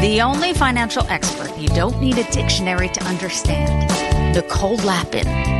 The 0.00 0.22
only 0.22 0.54
financial 0.54 1.04
expert 1.08 1.54
you 1.58 1.68
don't 1.68 2.00
need 2.00 2.16
a 2.16 2.24
dictionary 2.32 2.88
to 2.88 3.04
understand. 3.04 4.34
Nicole 4.34 4.76
Lapin. 4.76 5.59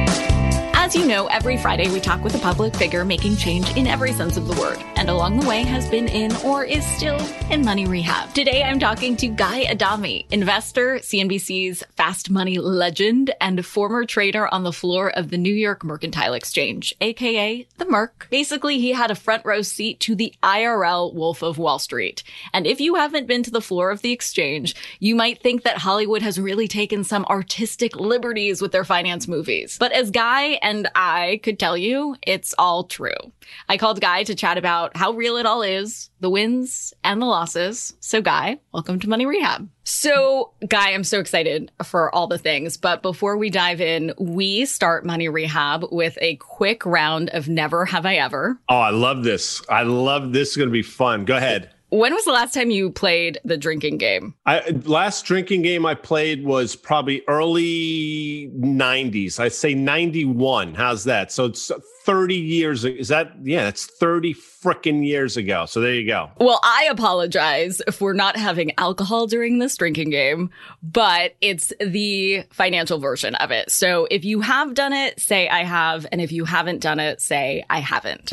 As 0.90 0.96
you 0.96 1.06
know, 1.06 1.28
every 1.28 1.56
Friday 1.56 1.88
we 1.88 2.00
talk 2.00 2.24
with 2.24 2.34
a 2.34 2.40
public 2.40 2.74
figure 2.74 3.04
making 3.04 3.36
change 3.36 3.76
in 3.76 3.86
every 3.86 4.12
sense 4.12 4.36
of 4.36 4.48
the 4.48 4.60
word, 4.60 4.76
and 4.96 5.08
along 5.08 5.38
the 5.38 5.46
way 5.46 5.62
has 5.62 5.88
been 5.88 6.08
in 6.08 6.34
or 6.38 6.64
is 6.64 6.84
still 6.84 7.20
in 7.48 7.64
money 7.64 7.86
rehab. 7.86 8.34
Today 8.34 8.64
I'm 8.64 8.80
talking 8.80 9.16
to 9.18 9.28
Guy 9.28 9.70
Adami, 9.70 10.26
investor, 10.32 10.96
CNBC's 10.96 11.84
fast 11.96 12.28
money 12.28 12.58
legend, 12.58 13.32
and 13.40 13.64
former 13.64 14.04
trader 14.04 14.52
on 14.52 14.64
the 14.64 14.72
floor 14.72 15.16
of 15.16 15.30
the 15.30 15.38
New 15.38 15.54
York 15.54 15.84
Mercantile 15.84 16.34
Exchange, 16.34 16.92
aka 17.00 17.64
the 17.78 17.84
Merc. 17.84 18.26
Basically, 18.28 18.80
he 18.80 18.90
had 18.90 19.12
a 19.12 19.14
front 19.14 19.44
row 19.44 19.62
seat 19.62 20.00
to 20.00 20.16
the 20.16 20.34
IRL 20.42 21.14
Wolf 21.14 21.44
of 21.44 21.56
Wall 21.56 21.78
Street. 21.78 22.24
And 22.52 22.66
if 22.66 22.80
you 22.80 22.96
haven't 22.96 23.28
been 23.28 23.44
to 23.44 23.52
the 23.52 23.60
floor 23.60 23.92
of 23.92 24.02
the 24.02 24.10
exchange, 24.10 24.74
you 24.98 25.14
might 25.14 25.40
think 25.40 25.62
that 25.62 25.78
Hollywood 25.78 26.22
has 26.22 26.40
really 26.40 26.66
taken 26.66 27.04
some 27.04 27.24
artistic 27.26 27.94
liberties 27.94 28.60
with 28.60 28.72
their 28.72 28.82
finance 28.82 29.28
movies. 29.28 29.76
But 29.78 29.92
as 29.92 30.10
Guy 30.10 30.58
and 30.62 30.79
I 30.94 31.40
could 31.42 31.58
tell 31.58 31.76
you, 31.76 32.16
it's 32.22 32.54
all 32.58 32.84
true. 32.84 33.32
I 33.68 33.76
called 33.76 34.00
Guy 34.00 34.24
to 34.24 34.34
chat 34.34 34.58
about 34.58 34.96
how 34.96 35.12
real 35.12 35.36
it 35.36 35.46
all 35.46 35.62
is, 35.62 36.10
the 36.20 36.30
wins 36.30 36.94
and 37.02 37.20
the 37.20 37.26
losses. 37.26 37.94
So, 38.00 38.20
Guy, 38.22 38.60
welcome 38.72 38.98
to 39.00 39.08
Money 39.08 39.26
Rehab. 39.26 39.68
So, 39.84 40.52
Guy, 40.68 40.92
I'm 40.92 41.04
so 41.04 41.18
excited 41.18 41.72
for 41.82 42.14
all 42.14 42.26
the 42.26 42.38
things. 42.38 42.76
But 42.76 43.02
before 43.02 43.36
we 43.36 43.50
dive 43.50 43.80
in, 43.80 44.12
we 44.18 44.66
start 44.66 45.04
Money 45.04 45.28
Rehab 45.28 45.84
with 45.90 46.16
a 46.20 46.36
quick 46.36 46.86
round 46.86 47.30
of 47.30 47.48
Never 47.48 47.84
Have 47.86 48.06
I 48.06 48.16
Ever. 48.16 48.60
Oh, 48.68 48.78
I 48.78 48.90
love 48.90 49.24
this. 49.24 49.62
I 49.68 49.82
love 49.82 50.32
this. 50.32 50.50
Is 50.50 50.56
going 50.56 50.68
to 50.68 50.72
be 50.72 50.82
fun. 50.82 51.24
Go 51.24 51.36
ahead. 51.36 51.70
When 51.90 52.14
was 52.14 52.24
the 52.24 52.30
last 52.30 52.54
time 52.54 52.70
you 52.70 52.90
played 52.90 53.40
the 53.44 53.56
drinking 53.56 53.98
game? 53.98 54.34
I 54.46 54.60
last 54.84 55.24
drinking 55.24 55.62
game 55.62 55.84
I 55.84 55.94
played 55.94 56.44
was 56.44 56.76
probably 56.76 57.22
early 57.26 58.48
90s. 58.56 59.40
I'd 59.40 59.52
say 59.52 59.74
91. 59.74 60.74
How's 60.74 61.02
that? 61.04 61.32
So 61.32 61.46
it's 61.46 61.72
30 62.06 62.36
years. 62.36 62.84
Is 62.84 63.08
that 63.08 63.32
yeah, 63.42 63.64
that's 63.64 63.86
30 63.86 64.34
freaking 64.34 65.04
years 65.04 65.36
ago. 65.36 65.66
So 65.66 65.80
there 65.80 65.94
you 65.94 66.06
go. 66.06 66.30
Well, 66.38 66.60
I 66.62 66.86
apologize 66.90 67.82
if 67.88 68.00
we're 68.00 68.12
not 68.12 68.36
having 68.36 68.70
alcohol 68.78 69.26
during 69.26 69.58
this 69.58 69.76
drinking 69.76 70.10
game, 70.10 70.50
but 70.84 71.34
it's 71.40 71.72
the 71.80 72.44
financial 72.52 73.00
version 73.00 73.34
of 73.36 73.50
it. 73.50 73.68
So 73.72 74.06
if 74.12 74.24
you 74.24 74.42
have 74.42 74.74
done 74.74 74.92
it, 74.92 75.18
say 75.18 75.48
I 75.48 75.64
have. 75.64 76.06
And 76.12 76.20
if 76.20 76.30
you 76.30 76.44
haven't 76.44 76.82
done 76.82 77.00
it, 77.00 77.20
say 77.20 77.64
I 77.68 77.80
haven't. 77.80 78.32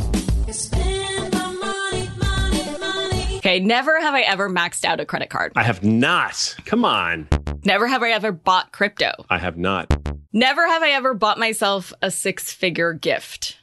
Okay, 3.48 3.62
never 3.62 3.98
have 4.02 4.14
I 4.14 4.24
ever 4.24 4.50
maxed 4.50 4.84
out 4.84 5.00
a 5.00 5.06
credit 5.06 5.30
card. 5.30 5.54
I 5.56 5.64
have 5.64 5.82
not. 5.82 6.54
Come 6.66 6.84
on. 6.84 7.30
Never 7.64 7.88
have 7.88 8.04
I 8.04 8.10
ever 8.12 8.34
bought 8.34 8.74
crypto. 8.74 9.14
I 9.30 9.38
have 9.38 9.58
not. 9.58 9.88
Never 10.34 10.68
have 10.68 10.84
I 10.84 10.90
ever 10.90 11.14
bought 11.14 11.40
myself 11.40 11.94
a 12.02 12.12
six 12.12 12.52
figure 12.52 12.92
gift. 12.92 13.58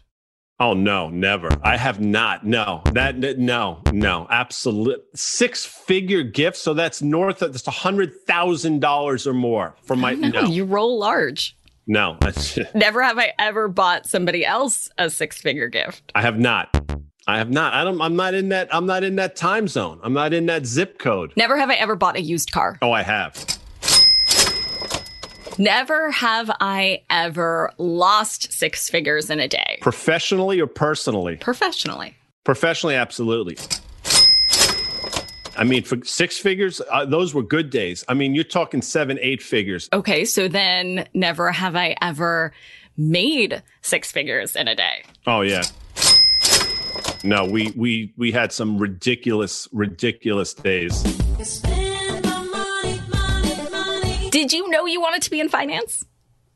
Oh 0.58 0.72
no, 0.72 1.10
never. 1.10 1.50
I 1.62 1.76
have 1.76 2.00
not. 2.00 2.46
No. 2.46 2.80
That 2.92 3.18
no, 3.38 3.82
no. 3.92 4.26
Absolute 4.30 5.02
six 5.14 5.66
figure 5.66 6.22
gift. 6.22 6.56
So 6.56 6.72
that's 6.72 7.02
north 7.02 7.42
of 7.42 7.52
that's 7.52 7.68
a 7.68 7.70
hundred 7.70 8.14
thousand 8.26 8.80
dollars 8.80 9.26
or 9.26 9.34
more 9.34 9.76
for 9.82 9.96
my 9.96 10.14
No, 10.14 10.28
no. 10.28 10.42
you 10.44 10.64
roll 10.64 10.98
large. 10.98 11.54
No. 11.86 12.16
Never 12.74 13.02
have 13.02 13.18
I 13.18 13.34
ever 13.38 13.68
bought 13.68 14.06
somebody 14.06 14.46
else 14.46 14.88
a 14.96 15.10
six 15.10 15.42
figure 15.42 15.68
gift. 15.68 16.10
I 16.14 16.22
have 16.22 16.38
not. 16.38 16.74
I 17.26 17.38
have 17.38 17.50
not. 17.50 17.72
I 17.72 17.84
don't 17.84 18.00
I'm 18.00 18.16
not 18.16 18.34
in 18.34 18.50
that 18.50 18.74
I'm 18.74 18.86
not 18.86 19.02
in 19.02 19.16
that 19.16 19.34
time 19.36 19.66
zone. 19.66 19.98
I'm 20.02 20.12
not 20.12 20.34
in 20.34 20.46
that 20.46 20.66
zip 20.66 20.98
code. 20.98 21.32
Never 21.36 21.58
have 21.58 21.70
I 21.70 21.74
ever 21.74 21.96
bought 21.96 22.16
a 22.16 22.20
used 22.20 22.52
car. 22.52 22.78
Oh, 22.82 22.92
I 22.92 23.02
have. 23.02 23.34
Never 25.56 26.10
have 26.10 26.50
I 26.60 27.02
ever 27.10 27.72
lost 27.78 28.52
six 28.52 28.90
figures 28.90 29.30
in 29.30 29.38
a 29.40 29.48
day. 29.48 29.78
Professionally 29.80 30.60
or 30.60 30.66
personally? 30.66 31.36
Professionally. 31.36 32.16
Professionally, 32.42 32.96
absolutely. 32.96 33.56
I 35.56 35.62
mean, 35.62 35.84
for 35.84 36.04
six 36.04 36.38
figures, 36.38 36.82
uh, 36.90 37.06
those 37.06 37.32
were 37.32 37.42
good 37.42 37.70
days. 37.70 38.04
I 38.08 38.14
mean, 38.14 38.34
you're 38.34 38.42
talking 38.42 38.82
seven, 38.82 39.18
eight 39.22 39.40
figures. 39.40 39.88
Okay, 39.92 40.24
so 40.24 40.48
then 40.48 41.06
never 41.14 41.52
have 41.52 41.76
I 41.76 41.94
ever 42.02 42.52
made 42.96 43.62
six 43.80 44.10
figures 44.10 44.56
in 44.56 44.66
a 44.66 44.74
day. 44.74 45.04
Oh 45.26 45.42
yeah. 45.42 45.62
No, 47.24 47.46
we 47.46 47.72
we 47.74 48.12
we 48.18 48.32
had 48.32 48.52
some 48.52 48.76
ridiculous, 48.76 49.66
ridiculous 49.72 50.52
days. 50.52 51.02
Did 54.30 54.52
you 54.52 54.68
know 54.68 54.84
you 54.84 55.00
wanted 55.00 55.22
to 55.22 55.30
be 55.30 55.40
in 55.40 55.48
finance? 55.48 56.04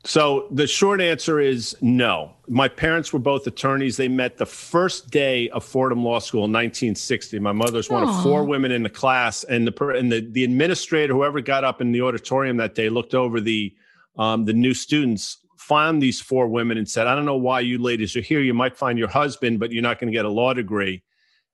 So 0.04 0.46
the 0.50 0.66
short 0.66 1.00
answer 1.00 1.40
is 1.40 1.74
no. 1.80 2.34
My 2.48 2.68
parents 2.68 3.14
were 3.14 3.18
both 3.18 3.46
attorneys. 3.46 3.96
They 3.96 4.08
met 4.08 4.36
the 4.36 4.44
first 4.44 5.10
day 5.10 5.48
of 5.50 5.64
Fordham 5.64 6.04
Law 6.04 6.18
School 6.18 6.44
in 6.44 6.52
1960. 6.52 7.38
My 7.38 7.52
mother's 7.52 7.88
one 7.88 8.06
of 8.06 8.22
four 8.22 8.44
women 8.44 8.70
in 8.70 8.82
the 8.82 8.90
class, 8.90 9.44
and 9.44 9.66
the 9.66 9.86
and 9.88 10.12
the, 10.12 10.20
the 10.20 10.44
administrator, 10.44 11.14
whoever 11.14 11.40
got 11.40 11.64
up 11.64 11.80
in 11.80 11.92
the 11.92 12.02
auditorium 12.02 12.58
that 12.58 12.74
day, 12.74 12.90
looked 12.90 13.14
over 13.14 13.40
the 13.40 13.74
um, 14.18 14.44
the 14.44 14.52
new 14.52 14.74
students, 14.74 15.38
found 15.68 16.02
these 16.02 16.20
four 16.20 16.48
women, 16.48 16.78
and 16.78 16.88
said, 16.88 17.06
"I 17.06 17.14
don't 17.14 17.26
know 17.26 17.36
why 17.36 17.60
you 17.60 17.78
ladies 17.78 18.16
are 18.16 18.22
here. 18.22 18.40
You 18.40 18.54
might 18.54 18.76
find 18.76 18.98
your 18.98 19.08
husband, 19.08 19.60
but 19.60 19.70
you're 19.70 19.82
not 19.82 20.00
going 20.00 20.10
to 20.10 20.16
get 20.16 20.24
a 20.24 20.30
law 20.30 20.54
degree." 20.54 21.02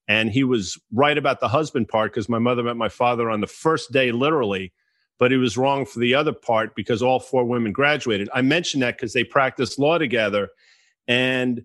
And 0.07 0.31
he 0.31 0.45
was 0.45 0.79
right 0.93 1.17
about 1.17 1.41
the 1.41 1.49
husband 1.49 1.89
part 1.89 2.13
because 2.13 2.29
my 2.29 2.39
mother 2.39 2.63
met 2.63 2.77
my 2.77 2.91
father 2.91 3.31
on 3.31 3.41
the 3.41 3.47
first 3.47 3.93
day, 3.93 4.13
literally 4.13 4.73
but 5.19 5.31
he 5.31 5.37
was 5.37 5.57
wrong 5.57 5.87
for 5.87 6.01
the 6.01 6.15
other 6.15 6.33
part 6.33 6.75
because 6.75 7.03
all 7.03 7.21
four 7.21 7.45
women 7.45 7.73
graduated. 7.73 8.29
I 8.35 8.43
mention 8.43 8.81
that 8.81 8.97
because 8.97 9.13
they 9.13 9.25
practiced 9.25 9.79
law 9.79 9.99
together. 9.99 10.49
And 11.07 11.65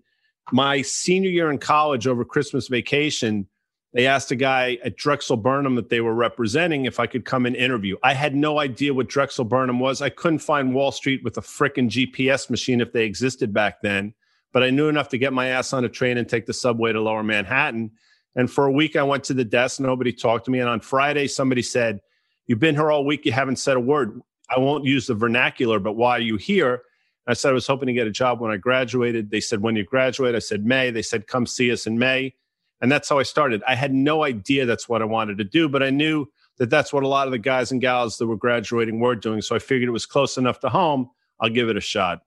my 0.52 0.82
senior 0.82 1.30
year 1.30 1.50
in 1.50 1.58
college 1.58 2.06
over 2.06 2.24
Christmas 2.24 2.68
vacation, 2.68 3.48
they 3.92 4.06
asked 4.06 4.30
a 4.30 4.36
guy 4.36 4.78
at 4.84 4.96
Drexel 4.96 5.36
Burnham 5.36 5.74
that 5.74 5.88
they 5.88 6.00
were 6.00 6.14
representing 6.14 6.84
if 6.84 7.00
I 7.00 7.06
could 7.06 7.24
come 7.24 7.44
and 7.44 7.56
interview. 7.56 7.96
I 8.02 8.14
had 8.14 8.36
no 8.36 8.60
idea 8.60 8.94
what 8.94 9.08
Drexel 9.08 9.44
Burnham 9.44 9.80
was. 9.80 10.00
I 10.00 10.10
couldn't 10.10 10.38
find 10.38 10.74
Wall 10.74 10.92
Street 10.92 11.22
with 11.24 11.36
a 11.38 11.40
frickin' 11.40 11.90
GPS 11.90 12.50
machine 12.50 12.80
if 12.80 12.92
they 12.92 13.04
existed 13.04 13.52
back 13.52 13.82
then, 13.82 14.14
but 14.52 14.62
I 14.62 14.70
knew 14.70 14.88
enough 14.88 15.08
to 15.08 15.18
get 15.18 15.32
my 15.32 15.48
ass 15.48 15.72
on 15.72 15.84
a 15.84 15.88
train 15.88 16.18
and 16.18 16.28
take 16.28 16.46
the 16.46 16.52
subway 16.52 16.92
to 16.92 17.00
lower 17.00 17.24
Manhattan. 17.24 17.90
And 18.36 18.48
for 18.48 18.66
a 18.66 18.72
week, 18.72 18.94
I 18.94 19.02
went 19.02 19.24
to 19.24 19.34
the 19.34 19.44
desk, 19.44 19.80
nobody 19.80 20.12
talked 20.12 20.44
to 20.44 20.52
me. 20.52 20.60
And 20.60 20.68
on 20.68 20.80
Friday, 20.80 21.26
somebody 21.26 21.62
said, 21.62 22.00
You've 22.46 22.58
been 22.58 22.74
here 22.74 22.90
all 22.90 23.04
week. 23.04 23.24
You 23.24 23.32
haven't 23.32 23.56
said 23.56 23.76
a 23.76 23.80
word. 23.80 24.20
I 24.48 24.58
won't 24.58 24.84
use 24.84 25.06
the 25.06 25.14
vernacular, 25.14 25.78
but 25.78 25.92
why 25.92 26.16
are 26.16 26.20
you 26.20 26.36
here? 26.36 26.82
I 27.26 27.34
said, 27.34 27.50
I 27.50 27.52
was 27.52 27.66
hoping 27.66 27.86
to 27.86 27.92
get 27.92 28.08
a 28.08 28.10
job 28.10 28.40
when 28.40 28.50
I 28.50 28.56
graduated. 28.56 29.30
They 29.30 29.40
said, 29.40 29.60
When 29.60 29.76
you 29.76 29.84
graduate? 29.84 30.34
I 30.34 30.40
said, 30.40 30.64
May. 30.64 30.90
They 30.90 31.02
said, 31.02 31.26
Come 31.26 31.46
see 31.46 31.70
us 31.70 31.86
in 31.86 31.98
May. 31.98 32.34
And 32.80 32.90
that's 32.90 33.08
how 33.08 33.18
I 33.18 33.24
started. 33.24 33.62
I 33.66 33.74
had 33.74 33.92
no 33.92 34.24
idea 34.24 34.66
that's 34.66 34.88
what 34.88 35.02
I 35.02 35.04
wanted 35.04 35.38
to 35.38 35.44
do, 35.44 35.68
but 35.68 35.82
I 35.82 35.90
knew 35.90 36.26
that 36.58 36.70
that's 36.70 36.92
what 36.92 37.02
a 37.02 37.08
lot 37.08 37.26
of 37.26 37.32
the 37.32 37.38
guys 37.38 37.72
and 37.72 37.80
gals 37.80 38.18
that 38.18 38.26
were 38.26 38.36
graduating 38.36 39.00
were 39.00 39.14
doing. 39.14 39.42
So 39.42 39.56
I 39.56 39.58
figured 39.58 39.88
it 39.88 39.92
was 39.92 40.06
close 40.06 40.36
enough 40.36 40.60
to 40.60 40.68
home. 40.68 41.10
I'll 41.40 41.50
give 41.50 41.68
it 41.68 41.76
a 41.76 41.80
shot. 41.80 42.22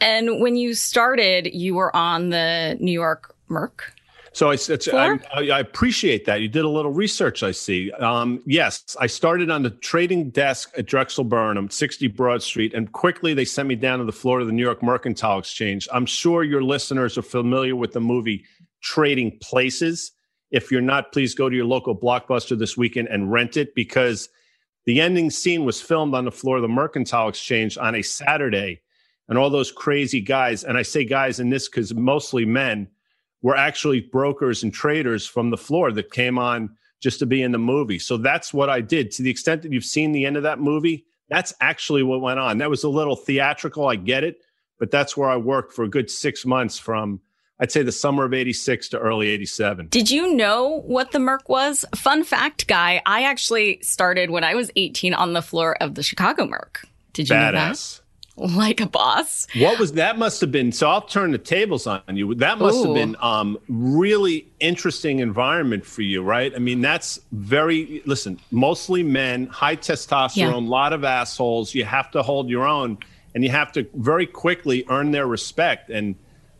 And 0.00 0.40
when 0.40 0.56
you 0.56 0.74
started, 0.74 1.54
you 1.54 1.74
were 1.74 1.94
on 1.94 2.30
the 2.30 2.76
New 2.80 2.92
York 2.92 3.34
Merc. 3.48 3.92
So 4.36 4.50
I, 4.50 4.58
I, 4.92 5.18
I, 5.50 5.60
appreciate 5.60 6.26
that. 6.26 6.42
You 6.42 6.48
did 6.48 6.66
a 6.66 6.68
little 6.68 6.92
research, 6.92 7.42
I 7.42 7.52
see. 7.52 7.90
Um, 7.92 8.42
yes, 8.44 8.94
I 9.00 9.06
started 9.06 9.50
on 9.50 9.62
the 9.62 9.70
trading 9.70 10.28
desk 10.28 10.74
at 10.76 10.84
Drexel 10.84 11.24
Burnham, 11.24 11.70
60 11.70 12.08
Broad 12.08 12.42
Street, 12.42 12.74
and 12.74 12.92
quickly 12.92 13.32
they 13.32 13.46
sent 13.46 13.66
me 13.66 13.76
down 13.76 13.98
to 14.00 14.04
the 14.04 14.12
floor 14.12 14.40
of 14.40 14.46
the 14.46 14.52
New 14.52 14.62
York 14.62 14.82
Mercantile 14.82 15.38
Exchange. 15.38 15.88
I'm 15.90 16.04
sure 16.04 16.44
your 16.44 16.62
listeners 16.62 17.16
are 17.16 17.22
familiar 17.22 17.74
with 17.74 17.92
the 17.92 18.00
movie 18.02 18.44
Trading 18.86 19.36
Places. 19.42 20.12
If 20.52 20.70
you're 20.70 20.80
not, 20.80 21.10
please 21.12 21.34
go 21.34 21.48
to 21.48 21.56
your 21.56 21.64
local 21.64 21.98
blockbuster 21.98 22.56
this 22.56 22.76
weekend 22.76 23.08
and 23.08 23.32
rent 23.32 23.56
it 23.56 23.74
because 23.74 24.28
the 24.84 25.00
ending 25.00 25.28
scene 25.30 25.64
was 25.64 25.82
filmed 25.82 26.14
on 26.14 26.24
the 26.24 26.30
floor 26.30 26.56
of 26.56 26.62
the 26.62 26.68
Mercantile 26.68 27.28
Exchange 27.28 27.76
on 27.76 27.96
a 27.96 28.02
Saturday. 28.02 28.80
And 29.28 29.36
all 29.36 29.50
those 29.50 29.72
crazy 29.72 30.20
guys, 30.20 30.62
and 30.62 30.78
I 30.78 30.82
say 30.82 31.04
guys 31.04 31.40
in 31.40 31.50
this 31.50 31.68
because 31.68 31.92
mostly 31.94 32.44
men, 32.44 32.86
were 33.42 33.56
actually 33.56 34.00
brokers 34.00 34.62
and 34.62 34.72
traders 34.72 35.26
from 35.26 35.50
the 35.50 35.56
floor 35.56 35.90
that 35.90 36.12
came 36.12 36.38
on 36.38 36.70
just 37.02 37.18
to 37.18 37.26
be 37.26 37.42
in 37.42 37.50
the 37.50 37.58
movie. 37.58 37.98
So 37.98 38.16
that's 38.16 38.54
what 38.54 38.70
I 38.70 38.80
did. 38.80 39.10
To 39.12 39.22
the 39.22 39.30
extent 39.30 39.62
that 39.62 39.72
you've 39.72 39.84
seen 39.84 40.12
the 40.12 40.26
end 40.26 40.36
of 40.36 40.44
that 40.44 40.60
movie, 40.60 41.06
that's 41.28 41.52
actually 41.60 42.04
what 42.04 42.20
went 42.20 42.38
on. 42.38 42.58
That 42.58 42.70
was 42.70 42.84
a 42.84 42.88
little 42.88 43.16
theatrical, 43.16 43.88
I 43.88 43.96
get 43.96 44.22
it, 44.22 44.38
but 44.78 44.92
that's 44.92 45.16
where 45.16 45.28
I 45.28 45.36
worked 45.36 45.72
for 45.72 45.82
a 45.82 45.90
good 45.90 46.08
six 46.08 46.46
months 46.46 46.78
from 46.78 47.20
I'd 47.58 47.72
say 47.72 47.82
the 47.82 47.92
summer 47.92 48.24
of 48.24 48.34
86 48.34 48.90
to 48.90 48.98
early 48.98 49.28
87. 49.28 49.88
Did 49.88 50.10
you 50.10 50.34
know 50.34 50.82
what 50.84 51.12
the 51.12 51.18
Merc 51.18 51.48
was? 51.48 51.84
Fun 51.94 52.22
fact, 52.22 52.66
guy, 52.66 53.00
I 53.06 53.22
actually 53.22 53.80
started 53.82 54.30
when 54.30 54.44
I 54.44 54.54
was 54.54 54.70
18 54.76 55.14
on 55.14 55.32
the 55.32 55.42
floor 55.42 55.76
of 55.80 55.94
the 55.94 56.02
Chicago 56.02 56.46
Merc. 56.46 56.86
Did 57.14 57.30
you 57.30 57.36
Badass. 57.36 57.52
know 57.52 57.52
that? 57.52 58.00
Like 58.38 58.82
a 58.82 58.86
boss. 58.86 59.46
What 59.56 59.78
was 59.78 59.92
that? 59.92 60.18
Must 60.18 60.42
have 60.42 60.52
been. 60.52 60.70
So 60.70 60.90
I'll 60.90 61.00
turn 61.00 61.30
the 61.30 61.38
tables 61.38 61.86
on 61.86 62.02
you. 62.10 62.34
That 62.34 62.58
must 62.58 62.76
Ooh. 62.76 62.84
have 62.88 62.94
been 62.94 63.16
um, 63.20 63.58
really 63.66 64.46
interesting 64.60 65.20
environment 65.20 65.86
for 65.86 66.02
you, 66.02 66.22
right? 66.22 66.54
I 66.54 66.58
mean, 66.58 66.82
that's 66.82 67.18
very. 67.32 68.02
Listen, 68.04 68.38
mostly 68.50 69.02
men, 69.02 69.46
high 69.46 69.76
testosterone, 69.76 70.58
a 70.58 70.60
yeah. 70.60 70.68
lot 70.68 70.92
of 70.92 71.02
assholes. 71.02 71.74
You 71.74 71.86
have 71.86 72.10
to 72.10 72.22
hold 72.22 72.50
your 72.50 72.66
own, 72.66 72.98
and 73.34 73.42
you 73.42 73.48
have 73.48 73.72
to 73.72 73.88
very 73.94 74.26
quickly 74.26 74.84
earn 74.90 75.12
their 75.12 75.26
respect. 75.26 75.88
And 75.88 76.14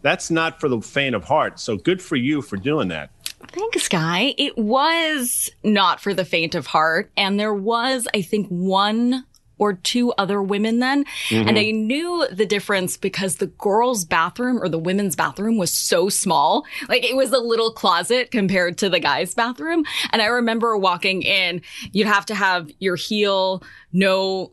that's 0.07 0.31
not 0.31 0.61
for 0.61 0.69
the 0.69 0.81
faint 0.81 1.15
of 1.15 1.25
heart. 1.25 1.59
So 1.59 1.77
good 1.77 2.01
for 2.01 2.17
you 2.17 2.43
for 2.43 2.57
doing 2.57 2.89
that. 2.89 3.11
Thanks, 3.49 3.89
Guy. 3.89 4.35
It 4.39 4.57
was 4.57 5.51
not 5.63 6.01
for 6.01 6.15
the 6.15 6.25
faint 6.25 6.55
of 6.55 6.67
heart. 6.67 7.11
And 7.17 7.39
there 7.39 7.55
was, 7.55 8.09
I 8.15 8.23
think, 8.23 8.49
one 8.49 9.25
or 9.59 9.73
two 9.75 10.13
other 10.13 10.43
women 10.43 10.81
then. 10.81 11.05
Mm-hmm. 11.29 11.49
And 11.49 11.59
I 11.59 11.71
knew 11.71 12.27
the 12.31 12.47
difference 12.47 12.97
because 12.97 13.37
the 13.37 13.47
girls' 13.47 14.05
bathroom 14.05 14.63
or 14.63 14.69
the 14.69 14.79
women's 14.79 15.17
bathroom 15.17 15.57
was 15.57 15.73
so 15.73 16.09
small. 16.09 16.67
Like 16.89 17.05
it 17.05 17.17
was 17.17 17.33
a 17.33 17.39
little 17.39 17.73
closet 17.73 18.31
compared 18.31 18.79
to 18.79 18.89
the 18.89 19.01
guys' 19.01 19.35
bathroom. 19.35 19.85
And 20.13 20.21
I 20.21 20.27
remember 20.27 20.77
walking 20.77 21.23
in, 21.23 21.63
you'd 21.93 22.07
have 22.07 22.27
to 22.27 22.35
have 22.35 22.71
your 22.79 22.97
heel 22.97 23.63
no 23.93 24.53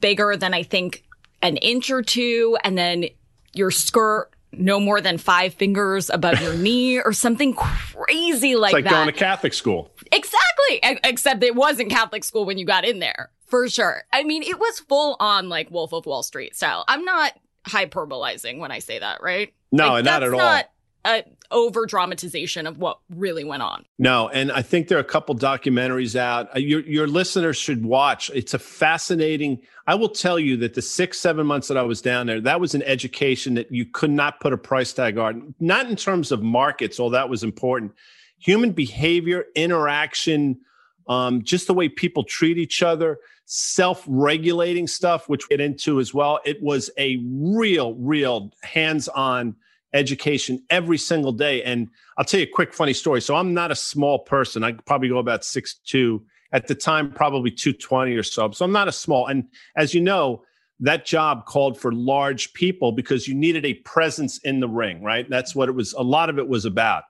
bigger 0.00 0.36
than 0.36 0.54
I 0.54 0.62
think 0.62 1.04
an 1.42 1.56
inch 1.56 1.90
or 1.90 2.02
two. 2.02 2.58
And 2.62 2.76
then 2.76 3.06
your 3.54 3.70
skirt 3.70 4.30
no 4.58 4.80
more 4.80 5.00
than 5.00 5.18
five 5.18 5.54
fingers 5.54 6.10
above 6.10 6.40
your 6.40 6.54
knee 6.56 7.00
or 7.00 7.12
something 7.12 7.54
crazy 7.54 8.56
like, 8.56 8.70
it's 8.70 8.74
like 8.74 8.84
that. 8.84 8.90
going 8.90 9.06
to 9.06 9.12
Catholic 9.12 9.54
school. 9.54 9.92
Exactly. 10.12 10.80
Except 11.04 11.42
it 11.42 11.54
wasn't 11.54 11.90
Catholic 11.90 12.24
school 12.24 12.44
when 12.44 12.58
you 12.58 12.64
got 12.66 12.84
in 12.84 12.98
there. 12.98 13.30
For 13.46 13.68
sure. 13.68 14.02
I 14.12 14.24
mean, 14.24 14.42
it 14.42 14.58
was 14.58 14.80
full 14.80 15.16
on 15.20 15.48
like 15.48 15.70
Wolf 15.70 15.92
of 15.92 16.04
Wall 16.04 16.22
Street 16.22 16.54
style. 16.54 16.84
I'm 16.86 17.04
not 17.04 17.32
hyperbolizing 17.66 18.58
when 18.58 18.70
I 18.70 18.80
say 18.80 18.98
that, 18.98 19.22
right? 19.22 19.54
No, 19.72 19.88
like, 19.88 20.04
not 20.04 20.22
at 20.22 20.32
all. 20.32 20.62
A 21.08 21.24
over 21.50 21.86
dramatization 21.86 22.66
of 22.66 22.76
what 22.76 22.98
really 23.08 23.42
went 23.42 23.62
on. 23.62 23.84
No, 23.98 24.28
and 24.28 24.52
I 24.52 24.60
think 24.60 24.88
there 24.88 24.98
are 24.98 25.00
a 25.00 25.04
couple 25.04 25.34
documentaries 25.34 26.14
out. 26.14 26.54
Uh, 26.54 26.58
your 26.58 26.80
your 26.80 27.06
listeners 27.06 27.56
should 27.56 27.84
watch. 27.84 28.30
It's 28.34 28.52
a 28.52 28.58
fascinating. 28.58 29.62
I 29.86 29.94
will 29.94 30.10
tell 30.10 30.38
you 30.38 30.58
that 30.58 30.74
the 30.74 30.82
six 30.82 31.18
seven 31.18 31.46
months 31.46 31.68
that 31.68 31.78
I 31.78 31.82
was 31.82 32.02
down 32.02 32.26
there, 32.26 32.40
that 32.42 32.60
was 32.60 32.74
an 32.74 32.82
education 32.82 33.54
that 33.54 33.72
you 33.72 33.86
could 33.86 34.10
not 34.10 34.40
put 34.40 34.52
a 34.52 34.58
price 34.58 34.92
tag 34.92 35.16
on. 35.16 35.54
Not 35.58 35.88
in 35.88 35.96
terms 35.96 36.30
of 36.30 36.42
markets, 36.42 37.00
all 37.00 37.10
that 37.10 37.30
was 37.30 37.42
important. 37.42 37.92
Human 38.38 38.72
behavior, 38.72 39.46
interaction, 39.54 40.60
um, 41.08 41.42
just 41.42 41.66
the 41.66 41.74
way 41.74 41.88
people 41.88 42.24
treat 42.24 42.58
each 42.58 42.82
other 42.82 43.18
self-regulating 43.50 44.86
stuff, 44.86 45.26
which 45.26 45.48
we 45.48 45.56
get 45.56 45.64
into 45.64 46.00
as 46.00 46.12
well. 46.12 46.38
It 46.44 46.62
was 46.62 46.90
a 46.98 47.16
real, 47.24 47.94
real 47.94 48.52
hands-on 48.62 49.56
education 49.92 50.62
every 50.70 50.98
single 50.98 51.32
day. 51.32 51.62
And 51.62 51.88
I'll 52.16 52.24
tell 52.24 52.40
you 52.40 52.46
a 52.46 52.50
quick 52.50 52.74
funny 52.74 52.92
story. 52.92 53.20
So 53.20 53.36
I'm 53.36 53.54
not 53.54 53.70
a 53.70 53.76
small 53.76 54.20
person. 54.20 54.64
I 54.64 54.72
probably 54.72 55.08
go 55.08 55.18
about 55.18 55.44
six 55.44 55.74
two 55.74 56.22
at 56.52 56.66
the 56.66 56.74
time, 56.74 57.12
probably 57.12 57.50
220 57.50 58.14
or 58.14 58.22
so. 58.22 58.50
So 58.52 58.64
I'm 58.64 58.72
not 58.72 58.88
a 58.88 58.92
small. 58.92 59.26
And 59.26 59.44
as 59.76 59.94
you 59.94 60.00
know, 60.00 60.42
that 60.80 61.04
job 61.04 61.44
called 61.46 61.78
for 61.78 61.92
large 61.92 62.52
people 62.52 62.92
because 62.92 63.26
you 63.26 63.34
needed 63.34 63.66
a 63.66 63.74
presence 63.74 64.38
in 64.38 64.60
the 64.60 64.68
ring, 64.68 65.02
right? 65.02 65.28
That's 65.28 65.54
what 65.54 65.68
it 65.68 65.72
was. 65.72 65.92
A 65.94 66.02
lot 66.02 66.30
of 66.30 66.38
it 66.38 66.48
was 66.48 66.64
about. 66.64 67.04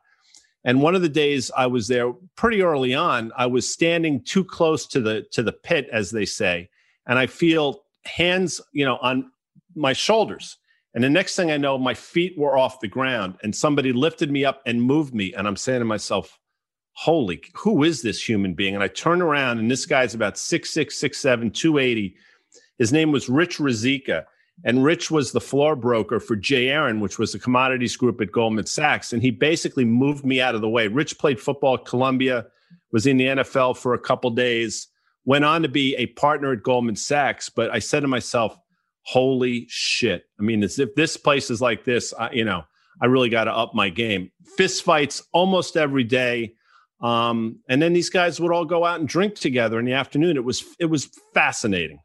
And 0.64 0.82
one 0.82 0.94
of 0.94 1.02
the 1.02 1.08
days 1.08 1.50
I 1.56 1.66
was 1.66 1.86
there 1.88 2.12
pretty 2.34 2.62
early 2.62 2.94
on, 2.94 3.30
I 3.36 3.46
was 3.46 3.70
standing 3.70 4.22
too 4.22 4.44
close 4.44 4.86
to 4.88 5.00
the 5.00 5.22
to 5.32 5.42
the 5.42 5.52
pit, 5.52 5.88
as 5.92 6.10
they 6.10 6.24
say, 6.24 6.68
and 7.06 7.18
I 7.18 7.26
feel 7.26 7.84
hands, 8.04 8.60
you 8.72 8.84
know, 8.84 8.96
on 8.96 9.30
my 9.74 9.92
shoulders. 9.92 10.56
And 10.98 11.04
the 11.04 11.10
next 11.10 11.36
thing 11.36 11.52
I 11.52 11.56
know, 11.56 11.78
my 11.78 11.94
feet 11.94 12.36
were 12.36 12.58
off 12.58 12.80
the 12.80 12.88
ground, 12.88 13.36
and 13.44 13.54
somebody 13.54 13.92
lifted 13.92 14.32
me 14.32 14.44
up 14.44 14.62
and 14.66 14.82
moved 14.82 15.14
me. 15.14 15.32
And 15.32 15.46
I'm 15.46 15.54
saying 15.54 15.78
to 15.78 15.84
myself, 15.84 16.40
"Holy, 16.94 17.40
who 17.54 17.84
is 17.84 18.02
this 18.02 18.28
human 18.28 18.54
being?" 18.54 18.74
And 18.74 18.82
I 18.82 18.88
turn 18.88 19.22
around, 19.22 19.60
and 19.60 19.70
this 19.70 19.86
guy's 19.86 20.14
about 20.14 20.36
six 20.36 20.70
six, 20.70 20.96
six 20.96 21.18
seven, 21.18 21.52
two 21.52 21.78
eighty. 21.78 22.16
His 22.78 22.92
name 22.92 23.12
was 23.12 23.28
Rich 23.28 23.60
Rizika 23.60 24.26
and 24.64 24.82
Rich 24.82 25.08
was 25.08 25.30
the 25.30 25.40
floor 25.40 25.76
broker 25.76 26.18
for 26.18 26.34
J. 26.34 26.70
Aron, 26.70 26.98
which 26.98 27.16
was 27.16 27.30
the 27.32 27.38
commodities 27.38 27.96
group 27.96 28.20
at 28.20 28.32
Goldman 28.32 28.66
Sachs. 28.66 29.12
And 29.12 29.22
he 29.22 29.30
basically 29.30 29.84
moved 29.84 30.24
me 30.24 30.40
out 30.40 30.56
of 30.56 30.62
the 30.62 30.68
way. 30.68 30.88
Rich 30.88 31.18
played 31.18 31.38
football 31.40 31.74
at 31.74 31.84
Columbia, 31.84 32.46
was 32.90 33.06
in 33.06 33.18
the 33.18 33.26
NFL 33.26 33.76
for 33.76 33.94
a 33.94 34.00
couple 34.00 34.30
days, 34.30 34.88
went 35.24 35.44
on 35.44 35.62
to 35.62 35.68
be 35.68 35.94
a 35.94 36.06
partner 36.06 36.52
at 36.52 36.64
Goldman 36.64 36.96
Sachs. 36.96 37.48
But 37.48 37.70
I 37.70 37.78
said 37.78 38.00
to 38.00 38.08
myself, 38.08 38.58
holy 39.08 39.64
shit. 39.70 40.24
I 40.38 40.42
mean, 40.42 40.62
as 40.62 40.78
if 40.78 40.94
this 40.94 41.16
place 41.16 41.50
is 41.50 41.62
like 41.62 41.84
this, 41.84 42.12
I, 42.12 42.30
you 42.32 42.44
know, 42.44 42.64
I 43.00 43.06
really 43.06 43.30
got 43.30 43.44
to 43.44 43.52
up 43.52 43.74
my 43.74 43.88
game. 43.88 44.30
Fist 44.58 44.82
fights 44.84 45.22
almost 45.32 45.78
every 45.78 46.04
day. 46.04 46.52
Um, 47.00 47.60
and 47.70 47.80
then 47.80 47.94
these 47.94 48.10
guys 48.10 48.38
would 48.38 48.52
all 48.52 48.66
go 48.66 48.84
out 48.84 49.00
and 49.00 49.08
drink 49.08 49.34
together 49.34 49.78
in 49.78 49.86
the 49.86 49.94
afternoon. 49.94 50.36
It 50.36 50.44
was 50.44 50.62
it 50.78 50.86
was 50.86 51.08
fascinating. 51.32 52.00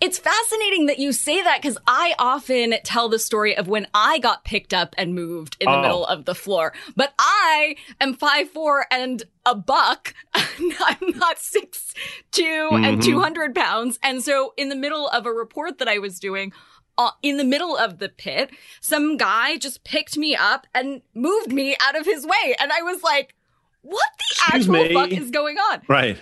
It's 0.00 0.18
fascinating 0.18 0.86
that 0.86 0.98
you 0.98 1.12
say 1.12 1.42
that 1.42 1.62
because 1.62 1.78
I 1.86 2.14
often 2.18 2.74
tell 2.84 3.08
the 3.08 3.18
story 3.18 3.56
of 3.56 3.66
when 3.66 3.86
I 3.94 4.18
got 4.18 4.44
picked 4.44 4.74
up 4.74 4.94
and 4.98 5.14
moved 5.14 5.56
in 5.58 5.66
the 5.66 5.78
oh. 5.78 5.82
middle 5.82 6.06
of 6.06 6.26
the 6.26 6.34
floor. 6.34 6.74
But 6.96 7.14
I 7.18 7.76
am 8.00 8.14
five 8.14 8.50
four 8.50 8.86
and 8.90 9.22
a 9.46 9.54
buck. 9.54 10.14
I'm 10.34 11.16
not 11.16 11.38
six 11.38 11.94
two 12.30 12.68
mm-hmm. 12.70 12.84
and 12.84 13.02
200 13.02 13.54
pounds. 13.54 13.98
And 14.02 14.22
so 14.22 14.52
in 14.56 14.68
the 14.68 14.76
middle 14.76 15.08
of 15.08 15.24
a 15.24 15.32
report 15.32 15.78
that 15.78 15.88
I 15.88 15.98
was 15.98 16.20
doing, 16.20 16.52
uh, 16.98 17.12
in 17.22 17.38
the 17.38 17.44
middle 17.44 17.76
of 17.76 17.98
the 17.98 18.10
pit, 18.10 18.50
some 18.80 19.16
guy 19.16 19.56
just 19.56 19.84
picked 19.84 20.18
me 20.18 20.36
up 20.36 20.66
and 20.74 21.00
moved 21.14 21.52
me 21.52 21.74
out 21.80 21.98
of 21.98 22.04
his 22.04 22.26
way. 22.26 22.54
And 22.60 22.70
I 22.70 22.82
was 22.82 23.02
like, 23.02 23.34
what 23.80 24.10
the 24.18 24.56
Excuse 24.56 24.68
actual 24.68 24.84
me. 24.84 24.92
fuck 24.92 25.10
is 25.10 25.30
going 25.30 25.56
on? 25.56 25.80
Right. 25.88 26.18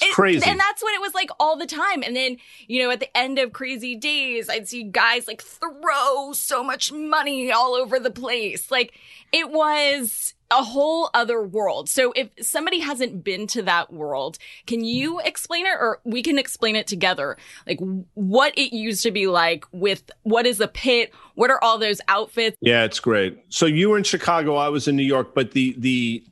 It's 0.00 0.14
crazy. 0.14 0.48
And 0.48 0.58
that's 0.58 0.82
what 0.82 0.94
it 0.94 1.00
was 1.00 1.14
like 1.14 1.30
all 1.38 1.56
the 1.56 1.66
time. 1.66 2.02
And 2.02 2.16
then, 2.16 2.38
you 2.66 2.82
know, 2.82 2.90
at 2.90 3.00
the 3.00 3.14
end 3.16 3.38
of 3.38 3.52
crazy 3.52 3.94
days, 3.94 4.48
I'd 4.48 4.68
see 4.68 4.84
guys 4.84 5.26
like 5.28 5.42
throw 5.42 6.32
so 6.32 6.64
much 6.64 6.92
money 6.92 7.52
all 7.52 7.74
over 7.74 7.98
the 7.98 8.10
place. 8.10 8.70
Like 8.70 8.98
it 9.32 9.50
was 9.50 10.34
a 10.50 10.62
whole 10.62 11.08
other 11.14 11.42
world. 11.42 11.88
So 11.88 12.12
if 12.12 12.28
somebody 12.40 12.80
hasn't 12.80 13.24
been 13.24 13.46
to 13.48 13.62
that 13.62 13.92
world, 13.92 14.38
can 14.66 14.84
you 14.84 15.18
explain 15.20 15.66
it 15.66 15.76
or 15.78 16.00
we 16.04 16.22
can 16.22 16.38
explain 16.38 16.76
it 16.76 16.86
together? 16.86 17.36
Like 17.66 17.80
what 18.14 18.56
it 18.58 18.74
used 18.74 19.02
to 19.04 19.10
be 19.10 19.26
like 19.26 19.64
with 19.72 20.10
what 20.22 20.46
is 20.46 20.60
a 20.60 20.68
pit? 20.68 21.12
What 21.34 21.50
are 21.50 21.62
all 21.62 21.78
those 21.78 22.00
outfits? 22.08 22.56
Yeah, 22.60 22.84
it's 22.84 23.00
great. 23.00 23.42
So 23.48 23.66
you 23.66 23.90
were 23.90 23.98
in 23.98 24.04
Chicago, 24.04 24.56
I 24.56 24.68
was 24.68 24.88
in 24.88 24.96
New 24.96 25.02
York, 25.02 25.34
but 25.34 25.52
the 25.52 25.74
the 25.78 26.24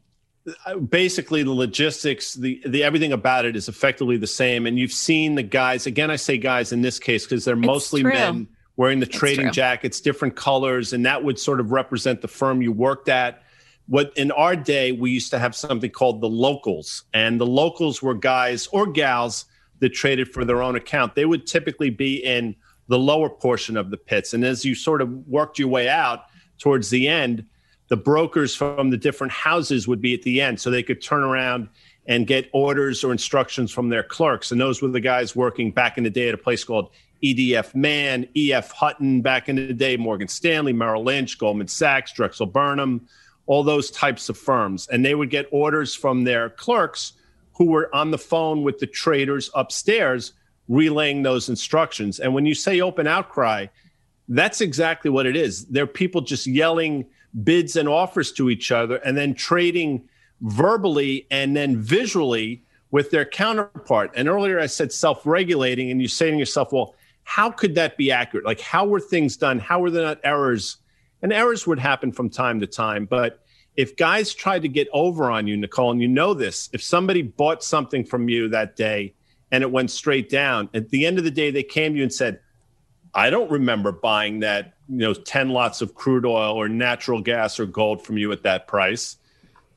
basically 0.88 1.42
the 1.42 1.52
logistics 1.52 2.34
the 2.34 2.60
the 2.66 2.82
everything 2.82 3.12
about 3.12 3.44
it 3.44 3.56
is 3.56 3.68
effectively 3.68 4.16
the 4.16 4.26
same. 4.26 4.66
And 4.66 4.78
you've 4.78 4.92
seen 4.92 5.34
the 5.34 5.42
guys 5.42 5.86
again 5.86 6.10
i 6.10 6.16
say 6.16 6.38
guys 6.38 6.72
in 6.72 6.82
this 6.82 6.98
case 6.98 7.24
because 7.24 7.44
they're 7.44 7.56
mostly 7.56 8.02
men 8.02 8.48
wearing 8.76 9.00
the 9.00 9.06
trading 9.06 9.52
jackets 9.52 10.00
different 10.00 10.36
colors 10.36 10.92
and 10.92 11.04
that 11.04 11.22
would 11.22 11.38
sort 11.38 11.60
of 11.60 11.70
represent 11.70 12.22
the 12.22 12.28
firm 12.28 12.62
you 12.62 12.72
worked 12.72 13.08
at. 13.08 13.42
What 13.88 14.12
in 14.16 14.30
our 14.30 14.54
day 14.54 14.92
we 14.92 15.10
used 15.10 15.30
to 15.32 15.38
have 15.38 15.54
something 15.54 15.90
called 15.90 16.20
the 16.20 16.28
locals, 16.28 17.04
and 17.12 17.40
the 17.40 17.46
locals 17.46 18.00
were 18.00 18.14
guys 18.14 18.68
or 18.68 18.86
gals 18.86 19.46
that 19.80 19.90
traded 19.90 20.32
for 20.32 20.44
their 20.44 20.62
own 20.62 20.76
account. 20.76 21.14
They 21.14 21.24
would 21.24 21.46
typically 21.46 21.90
be 21.90 22.16
in 22.24 22.54
the 22.86 22.98
lower 22.98 23.28
portion 23.28 23.76
of 23.76 23.90
the 23.90 23.96
pits, 23.96 24.32
and 24.32 24.44
as 24.44 24.64
you 24.64 24.74
sort 24.74 25.02
of 25.02 25.26
worked 25.26 25.58
your 25.58 25.68
way 25.68 25.88
out 25.88 26.26
towards 26.58 26.90
the 26.90 27.08
end, 27.08 27.46
the 27.90 27.96
brokers 27.96 28.54
from 28.54 28.90
the 28.90 28.96
different 28.96 29.32
houses 29.32 29.86
would 29.86 30.00
be 30.00 30.14
at 30.14 30.22
the 30.22 30.40
end, 30.40 30.58
so 30.60 30.70
they 30.70 30.82
could 30.82 31.02
turn 31.02 31.24
around 31.24 31.68
and 32.06 32.26
get 32.26 32.48
orders 32.52 33.04
or 33.04 33.12
instructions 33.12 33.70
from 33.72 33.88
their 33.88 34.04
clerks. 34.04 34.52
And 34.52 34.60
those 34.60 34.80
were 34.80 34.88
the 34.88 35.00
guys 35.00 35.36
working 35.36 35.72
back 35.72 35.98
in 35.98 36.04
the 36.04 36.10
day 36.10 36.28
at 36.28 36.34
a 36.34 36.38
place 36.38 36.62
called 36.62 36.90
EDF 37.22 37.74
Mann, 37.74 38.28
EF 38.36 38.70
Hutton 38.70 39.22
back 39.22 39.48
in 39.48 39.56
the 39.56 39.74
day, 39.74 39.96
Morgan 39.96 40.28
Stanley, 40.28 40.72
Merrill 40.72 41.02
Lynch, 41.02 41.36
Goldman 41.36 41.66
Sachs, 41.66 42.12
Drexel 42.12 42.46
Burnham, 42.46 43.06
all 43.46 43.64
those 43.64 43.90
types 43.90 44.28
of 44.28 44.38
firms. 44.38 44.86
And 44.86 45.04
they 45.04 45.16
would 45.16 45.28
get 45.28 45.48
orders 45.50 45.92
from 45.94 46.22
their 46.22 46.48
clerks 46.48 47.14
who 47.54 47.66
were 47.66 47.94
on 47.94 48.12
the 48.12 48.18
phone 48.18 48.62
with 48.62 48.78
the 48.78 48.86
traders 48.86 49.50
upstairs 49.54 50.32
relaying 50.68 51.24
those 51.24 51.48
instructions. 51.48 52.20
And 52.20 52.32
when 52.34 52.46
you 52.46 52.54
say 52.54 52.80
open 52.80 53.08
outcry, 53.08 53.66
that's 54.28 54.60
exactly 54.60 55.10
what 55.10 55.26
it 55.26 55.34
is. 55.34 55.66
They're 55.66 55.88
people 55.88 56.20
just 56.20 56.46
yelling 56.46 57.06
bids 57.44 57.76
and 57.76 57.88
offers 57.88 58.32
to 58.32 58.50
each 58.50 58.72
other 58.72 58.96
and 58.96 59.16
then 59.16 59.34
trading 59.34 60.08
verbally 60.40 61.26
and 61.30 61.56
then 61.56 61.76
visually 61.76 62.62
with 62.90 63.10
their 63.10 63.24
counterpart. 63.24 64.10
And 64.16 64.28
earlier 64.28 64.58
I 64.58 64.66
said 64.66 64.92
self 64.92 65.24
regulating, 65.24 65.90
and 65.90 66.00
you're 66.00 66.08
saying 66.08 66.34
to 66.34 66.38
yourself, 66.38 66.72
well, 66.72 66.94
how 67.24 67.50
could 67.50 67.74
that 67.76 67.96
be 67.96 68.10
accurate? 68.10 68.44
Like, 68.44 68.60
how 68.60 68.86
were 68.86 69.00
things 69.00 69.36
done? 69.36 69.58
How 69.58 69.80
were 69.80 69.90
there 69.90 70.04
not 70.04 70.20
errors? 70.24 70.78
And 71.22 71.32
errors 71.32 71.66
would 71.66 71.78
happen 71.78 72.12
from 72.12 72.30
time 72.30 72.60
to 72.60 72.66
time. 72.66 73.04
But 73.04 73.44
if 73.76 73.96
guys 73.96 74.34
tried 74.34 74.62
to 74.62 74.68
get 74.68 74.88
over 74.92 75.30
on 75.30 75.46
you, 75.46 75.56
Nicole, 75.56 75.92
and 75.92 76.02
you 76.02 76.08
know 76.08 76.34
this, 76.34 76.68
if 76.72 76.82
somebody 76.82 77.22
bought 77.22 77.62
something 77.62 78.04
from 78.04 78.28
you 78.28 78.48
that 78.48 78.74
day 78.74 79.14
and 79.52 79.62
it 79.62 79.70
went 79.70 79.90
straight 79.90 80.28
down, 80.28 80.68
at 80.74 80.88
the 80.88 81.06
end 81.06 81.18
of 81.18 81.24
the 81.24 81.30
day, 81.30 81.50
they 81.50 81.62
came 81.62 81.92
to 81.92 81.98
you 81.98 82.02
and 82.02 82.12
said, 82.12 82.40
I 83.14 83.30
don't 83.30 83.50
remember 83.50 83.92
buying 83.92 84.40
that, 84.40 84.74
you 84.90 84.98
know, 84.98 85.14
10 85.14 85.50
lots 85.50 85.80
of 85.80 85.94
crude 85.94 86.26
oil 86.26 86.54
or 86.54 86.68
natural 86.68 87.20
gas 87.20 87.60
or 87.60 87.66
gold 87.66 88.04
from 88.04 88.18
you 88.18 88.32
at 88.32 88.42
that 88.42 88.66
price. 88.66 89.16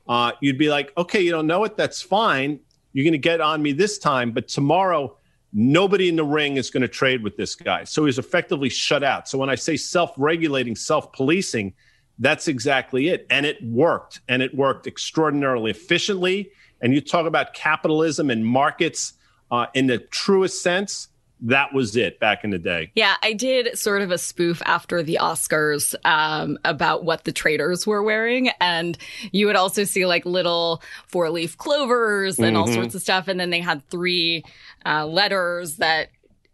Uh, 0.08 0.32
you'd 0.40 0.58
be 0.58 0.68
like, 0.68 0.92
okay, 0.96 1.20
you 1.20 1.30
don't 1.30 1.46
know 1.46 1.64
it. 1.64 1.76
That's 1.76 2.02
fine. 2.02 2.58
You're 2.92 3.04
going 3.04 3.12
to 3.12 3.18
get 3.18 3.40
on 3.40 3.62
me 3.62 3.72
this 3.72 3.98
time, 3.98 4.32
but 4.32 4.48
tomorrow, 4.48 5.16
nobody 5.52 6.08
in 6.08 6.16
the 6.16 6.24
ring 6.24 6.56
is 6.56 6.70
going 6.70 6.82
to 6.82 6.88
trade 6.88 7.22
with 7.22 7.36
this 7.36 7.54
guy. 7.54 7.84
So 7.84 8.04
he's 8.04 8.18
effectively 8.18 8.68
shut 8.68 9.04
out. 9.04 9.28
So 9.28 9.38
when 9.38 9.48
I 9.48 9.54
say 9.54 9.76
self 9.76 10.12
regulating, 10.16 10.74
self 10.74 11.12
policing, 11.12 11.74
that's 12.18 12.48
exactly 12.48 13.08
it. 13.08 13.26
And 13.30 13.46
it 13.46 13.62
worked. 13.64 14.20
And 14.28 14.42
it 14.42 14.54
worked 14.54 14.86
extraordinarily 14.86 15.70
efficiently. 15.70 16.50
And 16.80 16.92
you 16.92 17.00
talk 17.00 17.26
about 17.26 17.54
capitalism 17.54 18.30
and 18.30 18.44
markets 18.44 19.14
uh, 19.50 19.66
in 19.74 19.86
the 19.86 19.98
truest 19.98 20.62
sense 20.62 21.08
that 21.44 21.74
was 21.74 21.94
it 21.94 22.18
back 22.18 22.42
in 22.42 22.50
the 22.50 22.58
day. 22.58 22.90
Yeah, 22.94 23.16
I 23.22 23.34
did 23.34 23.78
sort 23.78 24.00
of 24.00 24.10
a 24.10 24.18
spoof 24.18 24.62
after 24.64 25.02
the 25.02 25.18
Oscars 25.20 25.94
um, 26.04 26.58
about 26.64 27.04
what 27.04 27.24
the 27.24 27.32
traders 27.32 27.86
were 27.86 28.02
wearing. 28.02 28.50
And 28.60 28.96
you 29.30 29.46
would 29.46 29.56
also 29.56 29.84
see 29.84 30.06
like 30.06 30.24
little 30.24 30.82
four 31.06 31.30
leaf 31.30 31.58
clovers 31.58 32.38
and 32.38 32.48
mm-hmm. 32.48 32.56
all 32.56 32.66
sorts 32.66 32.94
of 32.94 33.02
stuff. 33.02 33.28
And 33.28 33.38
then 33.38 33.50
they 33.50 33.60
had 33.60 33.86
three 33.90 34.42
uh, 34.86 35.06
letters 35.06 35.76
that 35.76 36.08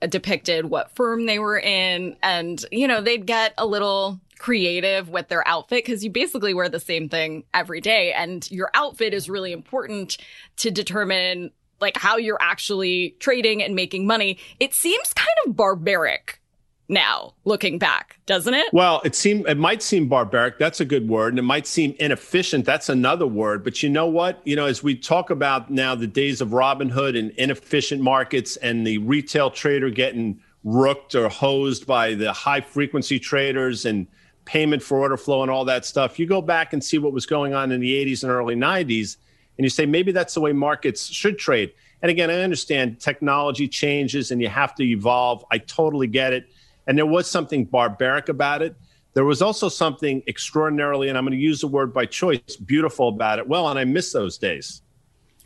depicted 0.08 0.66
what 0.66 0.90
firm 0.96 1.26
they 1.26 1.38
were 1.38 1.58
in. 1.58 2.16
And, 2.22 2.62
you 2.72 2.88
know, 2.88 3.00
they'd 3.00 3.26
get 3.26 3.54
a 3.58 3.66
little 3.66 4.20
creative 4.38 5.08
with 5.08 5.28
their 5.28 5.46
outfit 5.46 5.84
because 5.84 6.02
you 6.02 6.10
basically 6.10 6.54
wear 6.54 6.68
the 6.68 6.80
same 6.80 7.08
thing 7.08 7.44
every 7.54 7.80
day. 7.80 8.12
And 8.12 8.50
your 8.50 8.70
outfit 8.74 9.14
is 9.14 9.30
really 9.30 9.52
important 9.52 10.16
to 10.56 10.70
determine 10.70 11.52
like 11.80 11.96
how 11.96 12.16
you're 12.16 12.40
actually 12.40 13.16
trading 13.20 13.62
and 13.62 13.74
making 13.74 14.06
money. 14.06 14.38
It 14.58 14.74
seems 14.74 15.12
kind 15.14 15.28
of 15.46 15.56
barbaric 15.56 16.40
now 16.88 17.32
looking 17.44 17.78
back 17.78 18.18
doesn't 18.26 18.52
it? 18.52 18.66
Well 18.72 19.00
it 19.04 19.14
seem 19.14 19.46
it 19.46 19.56
might 19.56 19.80
seem 19.80 20.08
barbaric. 20.08 20.58
That's 20.58 20.80
a 20.80 20.84
good 20.84 21.08
word. 21.08 21.32
And 21.32 21.38
it 21.38 21.42
might 21.42 21.66
seem 21.66 21.94
inefficient. 22.00 22.64
That's 22.64 22.88
another 22.88 23.26
word. 23.26 23.62
But 23.62 23.82
you 23.82 23.88
know 23.88 24.06
what? 24.06 24.40
You 24.44 24.56
know 24.56 24.66
as 24.66 24.82
we 24.82 24.96
talk 24.96 25.30
about 25.30 25.70
now 25.70 25.94
the 25.94 26.08
days 26.08 26.40
of 26.40 26.48
robinhood 26.48 27.16
and 27.16 27.30
inefficient 27.32 28.02
markets 28.02 28.56
and 28.56 28.86
the 28.86 28.98
retail 28.98 29.50
trader 29.50 29.88
getting 29.88 30.40
rooked 30.64 31.14
or 31.14 31.28
hosed 31.28 31.86
by 31.86 32.14
the 32.14 32.32
high 32.32 32.60
frequency 32.60 33.18
traders 33.18 33.86
and 33.86 34.06
payment 34.44 34.82
for 34.82 34.98
order 34.98 35.16
flow 35.16 35.42
and 35.42 35.50
all 35.50 35.64
that 35.64 35.84
stuff 35.84 36.18
you 36.18 36.26
go 36.26 36.42
back 36.42 36.72
and 36.72 36.82
see 36.82 36.98
what 36.98 37.12
was 37.12 37.24
going 37.24 37.54
on 37.54 37.70
in 37.70 37.80
the 37.80 38.04
80s 38.04 38.24
and 38.24 38.32
early 38.32 38.56
90s 38.56 39.16
and 39.60 39.64
you 39.66 39.68
say 39.68 39.84
maybe 39.84 40.10
that's 40.10 40.32
the 40.32 40.40
way 40.40 40.54
markets 40.54 41.04
should 41.04 41.38
trade. 41.38 41.74
And 42.00 42.08
again, 42.08 42.30
I 42.30 42.40
understand 42.40 42.98
technology 42.98 43.68
changes 43.68 44.30
and 44.30 44.40
you 44.40 44.48
have 44.48 44.74
to 44.76 44.82
evolve. 44.82 45.44
I 45.50 45.58
totally 45.58 46.06
get 46.06 46.32
it. 46.32 46.46
And 46.86 46.96
there 46.96 47.04
was 47.04 47.30
something 47.30 47.66
barbaric 47.66 48.30
about 48.30 48.62
it. 48.62 48.74
There 49.12 49.26
was 49.26 49.42
also 49.42 49.68
something 49.68 50.22
extraordinarily, 50.26 51.10
and 51.10 51.18
I'm 51.18 51.24
going 51.24 51.36
to 51.36 51.38
use 51.38 51.60
the 51.60 51.66
word 51.66 51.92
by 51.92 52.06
choice, 52.06 52.56
beautiful 52.56 53.08
about 53.08 53.38
it. 53.38 53.46
Well, 53.48 53.68
and 53.68 53.78
I 53.78 53.84
miss 53.84 54.12
those 54.14 54.38
days. 54.38 54.80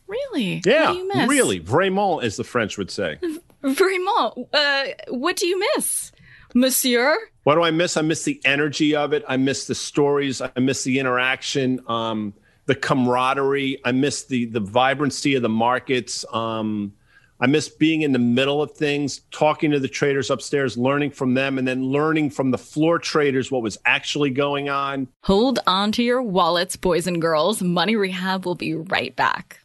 Really? 0.06 0.62
Yeah, 0.64 0.92
really. 1.26 1.58
Vraiment, 1.58 2.22
as 2.22 2.36
the 2.36 2.44
French 2.44 2.78
would 2.78 2.92
say. 2.92 3.18
Vraiment. 3.64 4.46
Uh, 4.52 4.84
what 5.08 5.34
do 5.34 5.48
you 5.48 5.58
miss, 5.74 6.12
Monsieur? 6.54 7.18
What 7.42 7.56
do 7.56 7.64
I 7.64 7.72
miss? 7.72 7.96
I 7.96 8.02
miss 8.02 8.22
the 8.22 8.40
energy 8.44 8.94
of 8.94 9.12
it. 9.12 9.24
I 9.26 9.38
miss 9.38 9.66
the 9.66 9.74
stories. 9.74 10.40
I 10.40 10.52
miss 10.60 10.84
the 10.84 11.00
interaction. 11.00 11.80
Um, 11.88 12.32
the 12.66 12.74
camaraderie. 12.74 13.80
I 13.84 13.92
miss 13.92 14.24
the 14.24 14.46
the 14.46 14.60
vibrancy 14.60 15.34
of 15.34 15.42
the 15.42 15.48
markets. 15.48 16.24
Um, 16.32 16.94
I 17.40 17.46
miss 17.46 17.68
being 17.68 18.02
in 18.02 18.12
the 18.12 18.18
middle 18.18 18.62
of 18.62 18.72
things, 18.72 19.20
talking 19.30 19.72
to 19.72 19.80
the 19.80 19.88
traders 19.88 20.30
upstairs, 20.30 20.78
learning 20.78 21.10
from 21.10 21.34
them, 21.34 21.58
and 21.58 21.66
then 21.66 21.84
learning 21.84 22.30
from 22.30 22.52
the 22.52 22.58
floor 22.58 22.98
traders 22.98 23.50
what 23.50 23.62
was 23.62 23.76
actually 23.84 24.30
going 24.30 24.68
on. 24.68 25.08
Hold 25.24 25.58
on 25.66 25.92
to 25.92 26.02
your 26.02 26.22
wallets, 26.22 26.76
boys 26.76 27.06
and 27.06 27.20
girls. 27.20 27.60
Money 27.60 27.96
Rehab 27.96 28.46
will 28.46 28.54
be 28.54 28.74
right 28.74 29.14
back. 29.14 29.60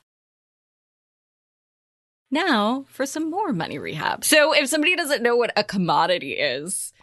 Now 2.32 2.86
for 2.90 3.06
some 3.06 3.30
more 3.30 3.54
money 3.54 3.80
rehab. 3.80 4.24
So, 4.24 4.54
if 4.54 4.70
somebody 4.70 4.96
doesn't 4.96 5.24
know 5.24 5.36
what 5.36 5.52
a 5.56 5.64
commodity 5.64 6.34
is, 6.34 6.94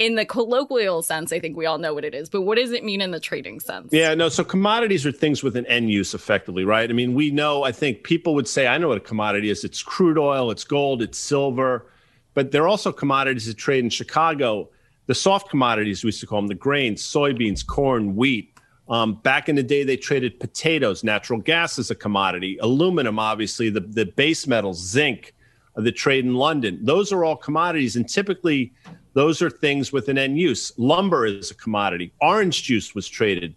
in 0.00 0.14
the 0.14 0.24
colloquial 0.24 1.02
sense, 1.02 1.30
I 1.30 1.38
think 1.38 1.58
we 1.58 1.66
all 1.66 1.76
know 1.76 1.92
what 1.92 2.06
it 2.06 2.14
is, 2.14 2.30
but 2.30 2.40
what 2.40 2.56
does 2.56 2.72
it 2.72 2.82
mean 2.82 3.02
in 3.02 3.10
the 3.10 3.20
trading 3.20 3.60
sense? 3.60 3.92
Yeah, 3.92 4.14
no. 4.14 4.30
So 4.30 4.42
commodities 4.42 5.04
are 5.04 5.12
things 5.12 5.42
with 5.42 5.56
an 5.56 5.66
end 5.66 5.90
use, 5.90 6.14
effectively, 6.14 6.64
right? 6.64 6.88
I 6.88 6.92
mean, 6.94 7.12
we 7.12 7.30
know. 7.30 7.64
I 7.64 7.70
think 7.70 8.02
people 8.02 8.34
would 8.34 8.48
say, 8.48 8.66
"I 8.66 8.78
know 8.78 8.88
what 8.88 8.96
a 8.96 9.00
commodity 9.00 9.50
is. 9.50 9.62
It's 9.62 9.82
crude 9.82 10.16
oil, 10.16 10.50
it's 10.50 10.64
gold, 10.64 11.02
it's 11.02 11.18
silver," 11.18 11.86
but 12.32 12.50
there 12.50 12.62
are 12.62 12.68
also 12.68 12.92
commodities 12.92 13.44
that 13.44 13.58
trade 13.58 13.84
in 13.84 13.90
Chicago. 13.90 14.70
The 15.06 15.14
soft 15.14 15.50
commodities 15.50 16.02
we 16.02 16.08
used 16.08 16.20
to 16.20 16.26
call 16.26 16.40
them 16.40 16.48
the 16.48 16.54
grains, 16.54 17.02
soybeans, 17.02 17.64
corn, 17.66 18.16
wheat. 18.16 18.54
Um, 18.88 19.16
back 19.16 19.50
in 19.50 19.54
the 19.54 19.62
day, 19.62 19.82
they 19.84 19.98
traded 19.98 20.40
potatoes. 20.40 21.04
Natural 21.04 21.38
gas 21.38 21.78
is 21.78 21.90
a 21.90 21.94
commodity. 21.94 22.56
Aluminum, 22.62 23.18
obviously, 23.18 23.68
the 23.68 23.80
the 23.80 24.06
base 24.06 24.46
metals, 24.46 24.78
zinc, 24.78 25.34
uh, 25.76 25.82
the 25.82 25.92
trade 25.92 26.24
in 26.24 26.36
London. 26.36 26.78
Those 26.82 27.12
are 27.12 27.22
all 27.22 27.36
commodities, 27.36 27.96
and 27.96 28.08
typically 28.08 28.72
those 29.12 29.42
are 29.42 29.50
things 29.50 29.92
with 29.92 30.08
an 30.08 30.18
end 30.18 30.38
use. 30.38 30.72
Lumber 30.76 31.26
is 31.26 31.50
a 31.50 31.54
commodity. 31.54 32.12
Orange 32.20 32.62
juice 32.62 32.94
was 32.94 33.08
traded 33.08 33.54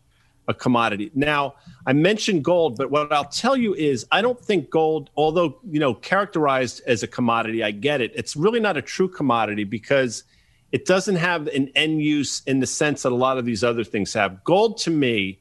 a 0.47 0.53
commodity. 0.53 1.09
Now, 1.15 1.55
I 1.85 1.93
mentioned 1.93 2.43
gold, 2.43 2.77
but 2.77 2.91
what 2.91 3.11
I'll 3.11 3.25
tell 3.25 3.55
you 3.55 3.73
is 3.75 4.05
I 4.11 4.21
don't 4.21 4.39
think 4.39 4.69
gold, 4.69 5.09
although, 5.15 5.59
you 5.69 5.79
know, 5.79 5.93
characterized 5.93 6.81
as 6.85 7.03
a 7.03 7.07
commodity, 7.07 7.63
I 7.63 7.71
get 7.71 8.01
it. 8.01 8.11
It's 8.15 8.35
really 8.35 8.59
not 8.59 8.75
a 8.75 8.81
true 8.81 9.07
commodity 9.07 9.63
because 9.63 10.23
it 10.71 10.85
doesn't 10.85 11.15
have 11.15 11.47
an 11.47 11.71
end 11.75 12.01
use 12.01 12.41
in 12.45 12.59
the 12.59 12.67
sense 12.67 13.03
that 13.03 13.11
a 13.11 13.15
lot 13.15 13.37
of 13.37 13.45
these 13.45 13.63
other 13.63 13.83
things 13.83 14.13
have. 14.13 14.43
Gold 14.43 14.79
to 14.79 14.91
me 14.91 15.39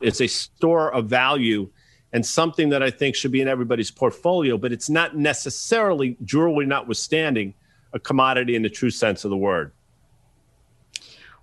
is 0.00 0.20
a 0.20 0.26
store 0.26 0.92
of 0.92 1.06
value 1.06 1.70
and 2.12 2.26
something 2.26 2.68
that 2.70 2.82
I 2.82 2.90
think 2.90 3.14
should 3.16 3.32
be 3.32 3.40
in 3.40 3.48
everybody's 3.48 3.90
portfolio, 3.90 4.58
but 4.58 4.72
it's 4.72 4.90
not 4.90 5.16
necessarily 5.16 6.18
jewelry 6.22 6.66
notwithstanding 6.66 7.54
a 7.92 7.98
commodity 7.98 8.56
in 8.56 8.62
the 8.62 8.70
true 8.70 8.90
sense 8.90 9.24
of 9.24 9.30
the 9.30 9.36
word. 9.36 9.72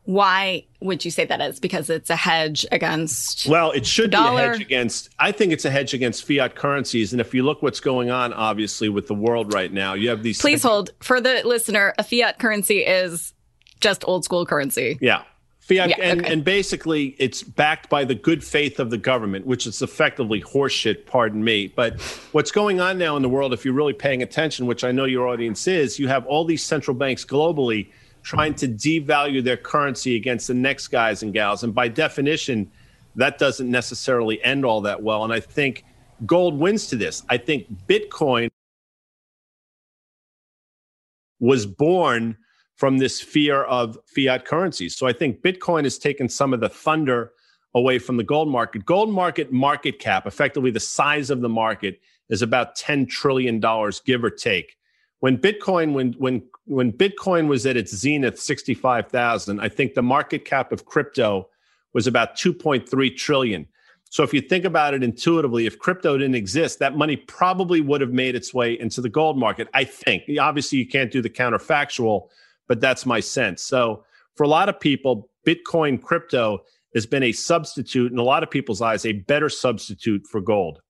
Why 0.05 0.65
would 0.81 1.05
you 1.05 1.11
say 1.11 1.25
that 1.25 1.39
is? 1.39 1.59
Because 1.59 1.87
it's 1.89 2.09
a 2.09 2.15
hedge 2.15 2.65
against. 2.71 3.45
Well, 3.47 3.69
it 3.71 3.85
should 3.85 4.09
be 4.09 4.17
a 4.17 4.21
hedge 4.21 4.61
against. 4.61 5.09
I 5.19 5.31
think 5.31 5.53
it's 5.53 5.65
a 5.65 5.69
hedge 5.69 5.93
against 5.93 6.27
fiat 6.27 6.55
currencies. 6.55 7.11
And 7.11 7.21
if 7.21 7.33
you 7.33 7.43
look 7.43 7.61
what's 7.61 7.79
going 7.79 8.09
on, 8.09 8.33
obviously, 8.33 8.89
with 8.89 9.07
the 9.07 9.13
world 9.13 9.53
right 9.53 9.71
now, 9.71 9.93
you 9.93 10.09
have 10.09 10.23
these. 10.23 10.41
Please 10.41 10.63
hold 10.63 10.89
for 10.99 11.21
the 11.21 11.43
listener. 11.45 11.93
A 11.99 12.03
fiat 12.03 12.39
currency 12.39 12.79
is 12.79 13.33
just 13.81 14.03
old 14.07 14.23
school 14.25 14.47
currency. 14.47 14.97
Yeah. 14.99 15.23
Fiat, 15.69 15.89
yeah, 15.89 15.95
and, 16.01 16.21
okay. 16.21 16.33
and 16.33 16.43
basically, 16.43 17.15
it's 17.19 17.43
backed 17.43 17.89
by 17.89 18.03
the 18.03 18.15
good 18.15 18.43
faith 18.43 18.79
of 18.79 18.89
the 18.89 18.97
government, 18.97 19.45
which 19.45 19.67
is 19.67 19.83
effectively 19.83 20.41
horseshit, 20.41 21.05
pardon 21.05 21.43
me. 21.43 21.67
But 21.67 22.01
what's 22.31 22.49
going 22.49 22.81
on 22.81 22.97
now 22.97 23.15
in 23.15 23.21
the 23.21 23.29
world, 23.29 23.53
if 23.53 23.63
you're 23.63 23.75
really 23.75 23.93
paying 23.93 24.23
attention, 24.23 24.65
which 24.65 24.83
I 24.83 24.91
know 24.91 25.05
your 25.05 25.27
audience 25.27 25.67
is, 25.67 25.99
you 25.99 26.07
have 26.07 26.25
all 26.25 26.43
these 26.43 26.63
central 26.63 26.95
banks 26.95 27.23
globally 27.23 27.91
trying 28.23 28.55
to 28.55 28.67
devalue 28.67 29.43
their 29.43 29.57
currency 29.57 30.15
against 30.15 30.47
the 30.47 30.55
next 30.55 30.88
guys 30.88 31.21
and 31.21 31.33
gals. 31.33 31.63
And 31.63 31.73
by 31.73 31.88
definition, 31.88 32.69
that 33.15 33.38
doesn't 33.38 33.69
necessarily 33.69 34.43
end 34.43 34.65
all 34.65 34.81
that 34.81 35.01
well. 35.01 35.23
And 35.23 35.31
I 35.31 35.39
think 35.39 35.85
gold 36.25 36.57
wins 36.57 36.88
to 36.88 36.95
this. 36.95 37.21
I 37.29 37.38
think 37.38 37.67
Bitcoin 37.88 38.49
was 41.39 41.67
born 41.67 42.38
from 42.79 42.98
this 42.98 43.19
fear 43.19 43.63
of 43.63 43.98
fiat 44.05 44.45
currencies. 44.45 44.95
So 44.95 45.05
I 45.05 45.12
think 45.12 45.41
Bitcoin 45.41 45.83
has 45.83 45.98
taken 45.98 46.29
some 46.29 46.53
of 46.53 46.62
the 46.62 46.69
thunder 46.69 47.33
away 47.75 48.00
from 48.00 48.15
the 48.15 48.24
gold 48.24 48.48
market. 48.48 48.86
Gold 48.86 49.12
market 49.12 49.51
market 49.51 50.00
cap, 50.00 50.25
effectively 50.25 50.71
the 50.71 50.79
size 50.79 51.29
of 51.29 51.41
the 51.41 51.50
market, 51.50 52.00
is 52.29 52.41
about 52.41 52.77
$10 52.77 53.09
trillion, 53.09 53.59
give 54.05 54.24
or 54.24 54.29
take. 54.29 54.77
When 55.19 55.38
Bitcoin, 55.38 55.91
when 55.91 56.13
when 56.13 56.41
when 56.67 56.93
Bitcoin 56.93 57.50
was 57.50 57.65
at 57.65 57.75
its 57.75 57.93
zenith, 57.93 58.39
65,000, 58.39 59.59
I 59.59 59.67
think 59.67 59.93
the 59.93 60.01
market 60.01 60.45
cap 60.45 60.71
of 60.71 60.86
crypto 60.86 61.50
was 61.91 62.07
about 62.07 62.38
2.3 62.38 63.17
trillion. 63.17 63.67
So 64.09 64.24
if 64.24 64.33
you 64.33 64.39
think 64.39 64.63
about 64.63 64.93
it 64.93 65.03
intuitively, 65.03 65.65
if 65.65 65.77
crypto 65.77 66.17
didn't 66.17 66.36
exist, 66.36 66.79
that 66.79 66.95
money 66.95 67.17
probably 67.17 67.81
would 67.81 68.00
have 68.00 68.13
made 68.13 68.36
its 68.36 68.53
way 68.53 68.79
into 68.79 69.01
the 69.01 69.09
gold 69.09 69.38
market. 69.38 69.67
I 69.74 69.83
think. 69.83 70.24
Obviously, 70.39 70.77
you 70.77 70.88
can't 70.88 71.12
do 71.12 71.21
the 71.21 71.29
counterfactual, 71.29 72.29
but 72.69 72.79
that's 72.79 73.05
my 73.05 73.19
sense. 73.19 73.61
So 73.61 74.05
for 74.35 74.43
a 74.43 74.47
lot 74.47 74.69
of 74.69 74.79
people, 74.79 75.29
Bitcoin 75.45 76.01
crypto 76.01 76.59
has 76.95 77.05
been 77.05 77.23
a 77.23 77.33
substitute, 77.33 78.11
in 78.11 78.17
a 78.17 78.23
lot 78.23 78.43
of 78.43 78.49
people's 78.49 78.81
eyes, 78.81 79.05
a 79.05 79.11
better 79.11 79.49
substitute 79.49 80.25
for 80.25 80.39
gold. 80.39 80.81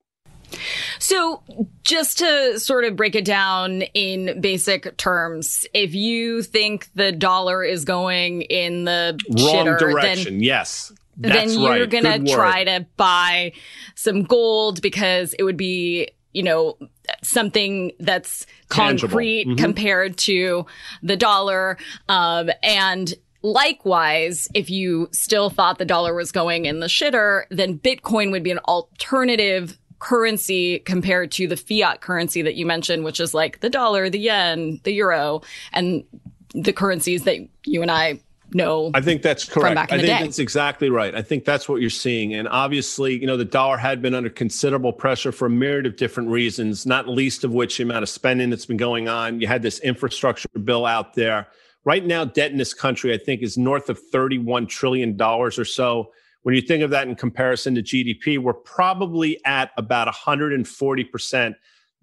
So, 0.98 1.44
just 1.84 2.18
to 2.20 2.60
sort 2.60 2.84
of 2.84 2.96
break 2.96 3.16
it 3.16 3.24
down 3.24 3.84
in 3.94 4.42
basic 4.42 4.98
terms, 4.98 5.66
if 5.74 5.94
you 5.94 6.42
think 6.42 6.90
the 6.96 7.12
dollar 7.12 7.64
is 7.64 7.86
going 7.86 8.42
in 8.44 8.86
the 8.86 9.20
wrong 9.30 9.66
shitter, 9.66 9.80
direction, 9.80 10.34
then, 10.34 10.44
yes, 10.44 10.92
then 11.18 11.52
you're 11.52 11.82
right. 11.82 11.90
gonna 11.90 12.20
Good 12.20 12.30
try 12.30 12.64
to 12.64 12.86
buy 12.98 13.54
some 13.96 14.24
gold 14.24 14.82
because 14.82 15.34
it 15.38 15.44
would 15.44 15.58
be, 15.58 16.10
you 16.34 16.44
know, 16.44 16.78
something 17.24 17.92
that's 18.00 18.46
concrete 18.68 19.48
Mhm. 19.48 19.58
compared 19.58 20.18
to 20.18 20.66
the 21.04 21.18
dollar, 21.18 21.78
um, 22.08 22.50
and. 22.64 23.14
Likewise, 23.42 24.50
if 24.54 24.70
you 24.70 25.08
still 25.14 25.50
thought 25.50 25.78
the 25.78 25.86
dollar 25.86 26.14
was 26.14 26.30
going 26.30 26.66
in 26.66 26.82
the 26.82 26.88
shitter, 26.88 27.44
then 27.50 27.80
Bitcoin 27.80 28.32
would 28.32 28.44
be 28.44 28.52
an 28.52 28.60
alternative 28.68 29.78
currency 30.00 30.80
compared 30.80 31.32
to 31.32 31.48
the 31.48 31.56
fiat 31.56 32.02
currency 32.02 32.42
that 32.42 32.56
you 32.56 32.66
mentioned, 32.66 33.06
which 33.06 33.22
is 33.22 33.34
like 33.34 33.62
the 33.62 33.70
dollar, 33.70 34.10
the 34.10 34.20
yen, 34.20 34.82
the 34.84 34.92
euro, 34.92 35.42
and 35.72 36.04
the 36.54 36.74
currencies 36.74 37.24
that 37.24 37.38
you 37.66 37.82
and 37.82 37.90
I 37.90 38.20
know. 38.54 38.92
I 38.94 39.02
think 39.02 39.22
that's 39.22 39.46
correct. 39.46 39.78
I 39.78 39.86
think 39.86 40.02
day. 40.02 40.20
that's 40.20 40.40
exactly 40.40 40.90
right. 40.90 41.14
I 41.16 41.22
think 41.22 41.46
that's 41.46 41.68
what 41.70 41.82
you're 41.82 41.90
seeing. 41.90 42.34
And 42.34 42.48
obviously, 42.48 43.20
you 43.20 43.28
know, 43.28 43.38
the 43.38 43.46
dollar 43.46 43.78
had 43.78 44.02
been 44.02 44.14
under 44.14 44.30
considerable 44.30 44.94
pressure 44.94 45.32
for 45.32 45.48
a 45.48 45.50
myriad 45.50 45.86
of 45.86 45.96
different 45.96 46.30
reasons, 46.30 46.86
not 46.86 47.08
least 47.08 47.44
of 47.44 47.54
which 47.54 47.78
the 47.78 47.84
amount 47.84 48.04
of 48.04 48.10
spending 48.10 48.50
that's 48.50 48.66
been 48.66 48.78
going 48.78 49.08
on. 49.08 49.40
You 49.40 49.48
had 49.48 49.62
this 49.62 49.80
infrastructure 49.80 50.48
bill 50.64 50.86
out 50.86 51.14
there. 51.14 51.48
Right 51.86 52.06
now, 52.06 52.26
debt 52.26 52.52
in 52.52 52.58
this 52.58 52.74
country, 52.74 53.14
I 53.14 53.18
think, 53.18 53.42
is 53.42 53.58
north 53.58 53.90
of 53.90 54.00
$31 54.12 54.68
trillion 54.68 55.20
or 55.22 55.52
so. 55.52 56.12
When 56.44 56.56
you 56.56 56.62
think 56.62 56.84
of 56.84 56.90
that 56.92 57.08
in 57.08 57.16
comparison 57.16 57.76
to 57.76 57.82
GDP, 57.82 58.38
we're 58.38 58.54
probably 58.54 59.44
at 59.46 59.72
about 59.78 60.14
140% 60.14 61.54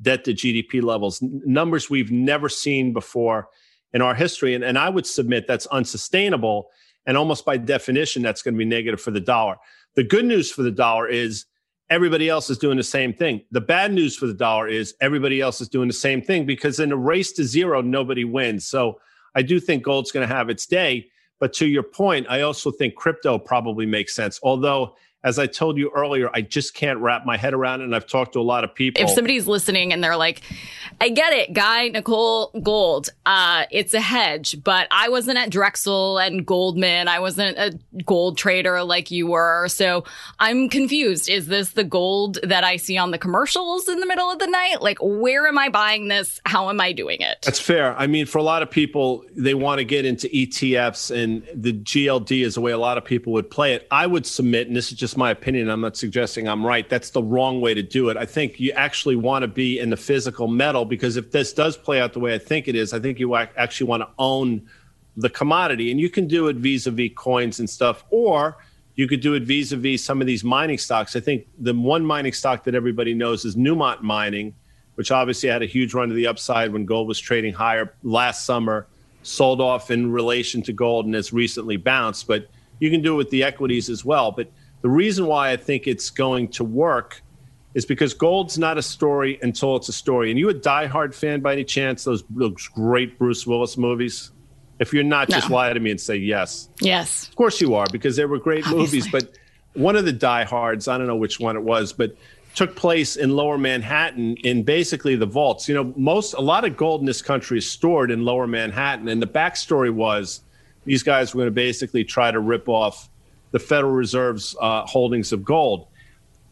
debt 0.02 0.24
to 0.24 0.32
GDP 0.34 0.82
levels, 0.82 1.20
numbers 1.22 1.88
we've 1.88 2.10
never 2.10 2.48
seen 2.48 2.92
before 2.92 3.48
in 3.92 4.02
our 4.02 4.14
history. 4.14 4.54
And, 4.54 4.64
and 4.64 4.78
I 4.78 4.88
would 4.88 5.06
submit 5.06 5.46
that's 5.46 5.66
unsustainable. 5.66 6.68
And 7.06 7.16
almost 7.16 7.44
by 7.44 7.56
definition, 7.56 8.22
that's 8.22 8.42
going 8.42 8.54
to 8.54 8.58
be 8.58 8.64
negative 8.64 9.00
for 9.00 9.10
the 9.10 9.20
dollar. 9.20 9.56
The 9.94 10.04
good 10.04 10.24
news 10.24 10.50
for 10.50 10.62
the 10.62 10.70
dollar 10.70 11.08
is 11.08 11.46
everybody 11.88 12.28
else 12.28 12.50
is 12.50 12.58
doing 12.58 12.76
the 12.76 12.82
same 12.82 13.12
thing. 13.12 13.42
The 13.50 13.60
bad 13.60 13.92
news 13.92 14.16
for 14.16 14.26
the 14.26 14.34
dollar 14.34 14.68
is 14.68 14.94
everybody 15.00 15.40
else 15.40 15.60
is 15.60 15.68
doing 15.68 15.88
the 15.88 15.94
same 15.94 16.20
thing 16.20 16.44
because 16.44 16.80
in 16.80 16.92
a 16.92 16.96
race 16.96 17.32
to 17.32 17.44
zero, 17.44 17.80
nobody 17.80 18.24
wins. 18.24 18.66
So 18.66 19.00
I 19.34 19.42
do 19.42 19.60
think 19.60 19.82
gold's 19.82 20.10
going 20.10 20.26
to 20.26 20.34
have 20.34 20.50
its 20.50 20.66
day. 20.66 21.08
But 21.38 21.52
to 21.54 21.66
your 21.66 21.82
point, 21.82 22.26
I 22.28 22.40
also 22.40 22.70
think 22.70 22.94
crypto 22.94 23.38
probably 23.38 23.86
makes 23.86 24.14
sense. 24.14 24.40
Although, 24.42 24.96
as 25.26 25.40
I 25.40 25.48
told 25.48 25.76
you 25.76 25.90
earlier, 25.92 26.30
I 26.32 26.40
just 26.40 26.72
can't 26.72 27.00
wrap 27.00 27.26
my 27.26 27.36
head 27.36 27.52
around 27.52 27.80
it. 27.80 27.84
And 27.84 27.96
I've 27.96 28.06
talked 28.06 28.34
to 28.34 28.38
a 28.38 28.46
lot 28.46 28.62
of 28.62 28.72
people. 28.72 29.02
if 29.02 29.10
somebody's 29.10 29.48
listening 29.48 29.92
and 29.92 30.02
they're 30.02 30.16
like, 30.16 30.40
I 31.00 31.08
get 31.08 31.32
it, 31.32 31.52
guy, 31.52 31.88
Nicole 31.88 32.52
Gold, 32.62 33.10
uh, 33.26 33.64
it's 33.72 33.92
a 33.92 34.00
hedge, 34.00 34.62
but 34.62 34.86
I 34.92 35.08
wasn't 35.08 35.38
at 35.38 35.50
Drexel 35.50 36.18
and 36.18 36.46
Goldman. 36.46 37.08
I 37.08 37.18
wasn't 37.18 37.58
a 37.58 37.76
gold 38.04 38.38
trader 38.38 38.84
like 38.84 39.10
you 39.10 39.26
were. 39.26 39.66
So 39.66 40.04
I'm 40.38 40.68
confused. 40.68 41.28
Is 41.28 41.48
this 41.48 41.70
the 41.70 41.82
gold 41.82 42.38
that 42.44 42.62
I 42.62 42.76
see 42.76 42.96
on 42.96 43.10
the 43.10 43.18
commercials 43.18 43.88
in 43.88 43.98
the 43.98 44.06
middle 44.06 44.30
of 44.30 44.38
the 44.38 44.46
night? 44.46 44.80
Like, 44.80 44.98
where 45.00 45.48
am 45.48 45.58
I 45.58 45.70
buying 45.70 46.06
this? 46.06 46.40
How 46.46 46.70
am 46.70 46.80
I 46.80 46.92
doing 46.92 47.20
it? 47.20 47.38
That's 47.42 47.60
fair. 47.60 47.96
I 47.98 48.06
mean, 48.06 48.26
for 48.26 48.38
a 48.38 48.44
lot 48.44 48.62
of 48.62 48.70
people, 48.70 49.24
they 49.34 49.54
want 49.54 49.80
to 49.80 49.84
get 49.84 50.04
into 50.04 50.28
ETFs, 50.28 51.10
and 51.10 51.46
the 51.52 51.72
GLD 51.72 52.44
is 52.44 52.54
the 52.54 52.60
way 52.60 52.70
a 52.70 52.78
lot 52.78 52.96
of 52.96 53.04
people 53.04 53.32
would 53.32 53.50
play 53.50 53.74
it. 53.74 53.88
I 53.90 54.06
would 54.06 54.24
submit, 54.24 54.68
and 54.68 54.76
this 54.76 54.92
is 54.92 54.96
just 54.96 55.15
my 55.16 55.30
opinion, 55.30 55.68
I'm 55.68 55.80
not 55.80 55.96
suggesting 55.96 56.48
I'm 56.48 56.64
right. 56.64 56.88
That's 56.88 57.10
the 57.10 57.22
wrong 57.22 57.60
way 57.60 57.74
to 57.74 57.82
do 57.82 58.08
it. 58.08 58.16
I 58.16 58.26
think 58.26 58.60
you 58.60 58.72
actually 58.72 59.16
want 59.16 59.42
to 59.42 59.48
be 59.48 59.78
in 59.78 59.90
the 59.90 59.96
physical 59.96 60.48
metal 60.48 60.84
because 60.84 61.16
if 61.16 61.32
this 61.32 61.52
does 61.52 61.76
play 61.76 62.00
out 62.00 62.12
the 62.12 62.20
way 62.20 62.34
I 62.34 62.38
think 62.38 62.68
it 62.68 62.74
is, 62.74 62.92
I 62.92 63.00
think 63.00 63.18
you 63.18 63.34
actually 63.34 63.86
want 63.88 64.02
to 64.02 64.08
own 64.18 64.68
the 65.16 65.30
commodity. 65.30 65.90
And 65.90 66.00
you 66.00 66.10
can 66.10 66.26
do 66.28 66.48
it 66.48 66.56
vis 66.56 66.86
a 66.86 66.90
vis 66.90 67.10
coins 67.14 67.58
and 67.58 67.68
stuff, 67.68 68.04
or 68.10 68.58
you 68.94 69.08
could 69.08 69.20
do 69.20 69.34
it 69.34 69.42
vis 69.42 69.72
a 69.72 69.76
vis 69.76 70.04
some 70.04 70.20
of 70.20 70.26
these 70.26 70.44
mining 70.44 70.78
stocks. 70.78 71.16
I 71.16 71.20
think 71.20 71.46
the 71.58 71.74
one 71.74 72.04
mining 72.04 72.32
stock 72.32 72.64
that 72.64 72.74
everybody 72.74 73.14
knows 73.14 73.44
is 73.44 73.56
Newmont 73.56 74.02
Mining, 74.02 74.54
which 74.96 75.10
obviously 75.10 75.48
had 75.48 75.62
a 75.62 75.66
huge 75.66 75.94
run 75.94 76.08
to 76.08 76.14
the 76.14 76.26
upside 76.26 76.72
when 76.72 76.84
gold 76.84 77.08
was 77.08 77.18
trading 77.18 77.52
higher 77.52 77.94
last 78.02 78.44
summer, 78.44 78.86
sold 79.22 79.60
off 79.60 79.90
in 79.90 80.10
relation 80.12 80.62
to 80.62 80.72
gold 80.72 81.06
and 81.06 81.14
has 81.14 81.32
recently 81.32 81.76
bounced. 81.76 82.26
But 82.26 82.48
you 82.78 82.90
can 82.90 83.02
do 83.02 83.14
it 83.14 83.16
with 83.16 83.30
the 83.30 83.42
equities 83.42 83.88
as 83.88 84.04
well. 84.04 84.30
But 84.30 84.50
the 84.82 84.88
reason 84.88 85.26
why 85.26 85.52
I 85.52 85.56
think 85.56 85.86
it's 85.86 86.10
going 86.10 86.48
to 86.48 86.64
work 86.64 87.22
is 87.74 87.84
because 87.84 88.14
gold's 88.14 88.58
not 88.58 88.78
a 88.78 88.82
story 88.82 89.38
until 89.42 89.76
it's 89.76 89.88
a 89.88 89.92
story. 89.92 90.30
And 90.30 90.38
you 90.38 90.48
a 90.48 90.54
diehard 90.54 91.14
fan 91.14 91.40
by 91.40 91.52
any 91.52 91.64
chance? 91.64 92.04
Those, 92.04 92.24
those 92.30 92.68
great 92.68 93.18
Bruce 93.18 93.46
Willis 93.46 93.76
movies. 93.76 94.32
If 94.78 94.92
you're 94.92 95.04
not, 95.04 95.28
just 95.28 95.50
lie 95.50 95.72
to 95.72 95.80
me 95.80 95.90
and 95.90 96.00
say 96.00 96.16
yes. 96.16 96.68
yes. 96.80 97.28
Of 97.28 97.36
course 97.36 97.60
you 97.60 97.74
are, 97.74 97.86
because 97.90 98.16
they 98.16 98.24
were 98.24 98.38
great 98.38 98.66
Obviously. 98.66 98.98
movies. 99.00 99.08
But 99.10 99.38
one 99.74 99.96
of 99.96 100.04
the 100.04 100.12
diehards, 100.12 100.88
I 100.88 100.96
don't 100.98 101.06
know 101.06 101.16
which 101.16 101.38
one 101.40 101.56
it 101.56 101.62
was, 101.62 101.92
but 101.92 102.16
took 102.54 102.74
place 102.74 103.16
in 103.16 103.36
Lower 103.36 103.58
Manhattan 103.58 104.36
in 104.38 104.62
basically 104.62 105.14
the 105.14 105.26
vaults. 105.26 105.68
You 105.68 105.74
know, 105.74 105.92
most 105.96 106.32
a 106.32 106.40
lot 106.40 106.64
of 106.64 106.76
gold 106.76 107.00
in 107.00 107.06
this 107.06 107.20
country 107.20 107.58
is 107.58 107.70
stored 107.70 108.10
in 108.10 108.24
Lower 108.24 108.46
Manhattan, 108.46 109.08
and 109.08 109.20
the 109.20 109.26
backstory 109.26 109.92
was 109.92 110.40
these 110.84 111.02
guys 111.02 111.34
were 111.34 111.40
going 111.40 111.48
to 111.48 111.54
basically 111.54 112.04
try 112.04 112.30
to 112.30 112.40
rip 112.40 112.68
off 112.68 113.10
the 113.50 113.58
Federal 113.58 113.92
Reserve's 113.92 114.56
uh, 114.60 114.82
holdings 114.86 115.32
of 115.32 115.44
gold. 115.44 115.88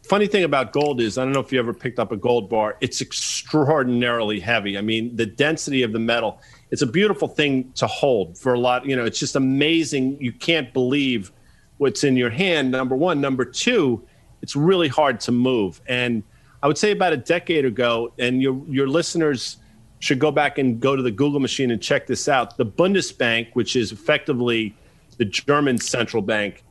Funny 0.03 0.27
thing 0.27 0.43
about 0.43 0.71
gold 0.71 1.01
is, 1.01 1.17
I 1.17 1.23
don't 1.23 1.33
know 1.33 1.39
if 1.39 1.51
you 1.51 1.59
ever 1.59 1.73
picked 1.73 1.97
up 1.97 2.11
a 2.11 2.17
gold 2.17 2.49
bar. 2.49 2.77
It's 2.79 3.01
extraordinarily 3.01 4.39
heavy. 4.39 4.77
I 4.77 4.81
mean, 4.81 5.15
the 5.15 5.25
density 5.25 5.81
of 5.81 5.93
the 5.93 5.99
metal. 5.99 6.39
It's 6.69 6.83
a 6.83 6.87
beautiful 6.87 7.27
thing 7.27 7.71
to 7.73 7.87
hold 7.87 8.37
for 8.37 8.53
a 8.53 8.59
lot. 8.59 8.85
You 8.85 8.95
know, 8.95 9.05
it's 9.05 9.19
just 9.19 9.35
amazing. 9.35 10.21
You 10.21 10.31
can't 10.31 10.71
believe 10.73 11.31
what's 11.77 12.03
in 12.03 12.17
your 12.17 12.29
hand. 12.29 12.71
Number 12.71 12.95
one. 12.95 13.19
Number 13.19 13.45
two, 13.45 14.05
it's 14.41 14.55
really 14.55 14.87
hard 14.87 15.19
to 15.21 15.31
move. 15.31 15.81
And 15.87 16.21
I 16.61 16.67
would 16.67 16.77
say 16.77 16.91
about 16.91 17.13
a 17.13 17.17
decade 17.17 17.65
ago, 17.65 18.13
and 18.19 18.41
your 18.41 18.61
your 18.67 18.87
listeners 18.87 19.57
should 19.99 20.19
go 20.19 20.31
back 20.31 20.57
and 20.57 20.79
go 20.79 20.95
to 20.95 21.01
the 21.01 21.11
Google 21.11 21.39
machine 21.39 21.71
and 21.71 21.81
check 21.81 22.05
this 22.05 22.27
out. 22.27 22.57
The 22.57 22.65
Bundesbank, 22.65 23.53
which 23.53 23.75
is 23.75 23.91
effectively 23.91 24.75
the 25.17 25.25
German 25.25 25.77
central 25.77 26.21
bank, 26.21 26.63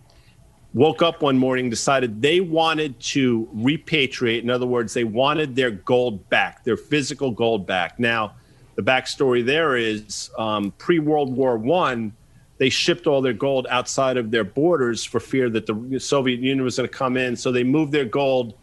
woke 0.74 1.02
up 1.02 1.22
one 1.22 1.38
morning, 1.38 1.70
decided 1.70 2.20
they 2.20 2.40
wanted 2.40 2.98
to 2.98 3.48
repatriate. 3.54 4.42
In 4.42 4.50
other 4.50 4.66
words, 4.66 4.92
they 4.92 5.04
wanted 5.04 5.54
their 5.54 5.70
gold 5.70 6.28
back, 6.28 6.64
their 6.64 6.76
physical 6.76 7.30
gold 7.30 7.66
back. 7.66 7.98
Now, 7.98 8.34
the 8.74 8.82
backstory 8.82 9.44
there 9.44 9.76
is 9.76 10.30
um, 10.36 10.72
pre 10.72 10.98
World 10.98 11.34
War 11.34 11.56
One, 11.56 12.12
they 12.58 12.68
shipped 12.68 13.06
all 13.06 13.22
their 13.22 13.32
gold 13.32 13.66
outside 13.70 14.16
of 14.16 14.30
their 14.30 14.44
borders 14.44 15.04
for 15.04 15.20
fear 15.20 15.48
that 15.50 15.66
the 15.66 15.98
Soviet 16.00 16.40
Union 16.40 16.64
was 16.64 16.76
going 16.76 16.88
to 16.88 16.94
come 16.94 17.16
in. 17.16 17.36
So 17.36 17.52
they 17.52 17.64
moved 17.64 17.92
their 17.92 18.04
gold 18.04 18.54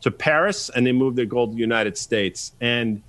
to 0.00 0.10
Paris 0.10 0.70
and 0.70 0.86
they 0.86 0.92
moved 0.92 1.16
their 1.16 1.26
gold 1.26 1.50
to 1.50 1.54
the 1.54 1.60
United 1.60 1.96
States. 1.96 2.52
And 2.60 3.02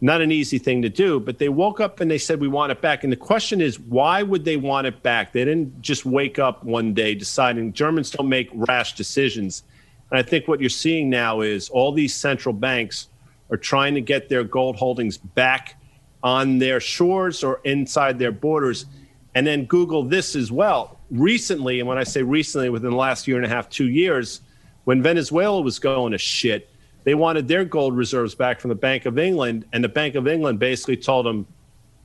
not 0.00 0.20
an 0.20 0.30
easy 0.30 0.58
thing 0.58 0.82
to 0.82 0.88
do, 0.88 1.18
but 1.18 1.38
they 1.38 1.48
woke 1.48 1.80
up 1.80 2.00
and 2.00 2.10
they 2.10 2.18
said, 2.18 2.40
We 2.40 2.48
want 2.48 2.72
it 2.72 2.80
back. 2.80 3.02
And 3.02 3.12
the 3.12 3.16
question 3.16 3.60
is, 3.60 3.80
why 3.80 4.22
would 4.22 4.44
they 4.44 4.56
want 4.56 4.86
it 4.86 5.02
back? 5.02 5.32
They 5.32 5.44
didn't 5.44 5.80
just 5.80 6.04
wake 6.04 6.38
up 6.38 6.64
one 6.64 6.92
day 6.92 7.14
deciding 7.14 7.72
Germans 7.72 8.10
don't 8.10 8.28
make 8.28 8.50
rash 8.52 8.94
decisions. 8.94 9.62
And 10.10 10.18
I 10.18 10.22
think 10.22 10.48
what 10.48 10.60
you're 10.60 10.68
seeing 10.68 11.08
now 11.08 11.40
is 11.40 11.68
all 11.70 11.92
these 11.92 12.14
central 12.14 12.52
banks 12.52 13.08
are 13.50 13.56
trying 13.56 13.94
to 13.94 14.00
get 14.00 14.28
their 14.28 14.44
gold 14.44 14.76
holdings 14.76 15.16
back 15.16 15.80
on 16.22 16.58
their 16.58 16.80
shores 16.80 17.42
or 17.42 17.60
inside 17.64 18.18
their 18.18 18.32
borders. 18.32 18.86
And 19.34 19.46
then 19.46 19.64
Google 19.64 20.02
this 20.02 20.36
as 20.36 20.52
well. 20.52 20.98
Recently, 21.10 21.80
and 21.80 21.88
when 21.88 21.98
I 21.98 22.04
say 22.04 22.22
recently, 22.22 22.68
within 22.68 22.90
the 22.90 22.96
last 22.96 23.26
year 23.28 23.36
and 23.36 23.46
a 23.46 23.48
half, 23.48 23.68
two 23.68 23.88
years, 23.88 24.40
when 24.84 25.02
Venezuela 25.02 25.60
was 25.60 25.78
going 25.78 26.12
to 26.12 26.18
shit, 26.18 26.70
they 27.06 27.14
wanted 27.14 27.46
their 27.48 27.64
gold 27.64 27.96
reserves 27.96 28.34
back 28.34 28.60
from 28.60 28.68
the 28.68 28.74
Bank 28.74 29.06
of 29.06 29.16
England, 29.18 29.64
and 29.72 29.82
the 29.82 29.88
Bank 29.88 30.16
of 30.16 30.26
England 30.28 30.58
basically 30.58 30.96
told 30.96 31.24
them, 31.24 31.46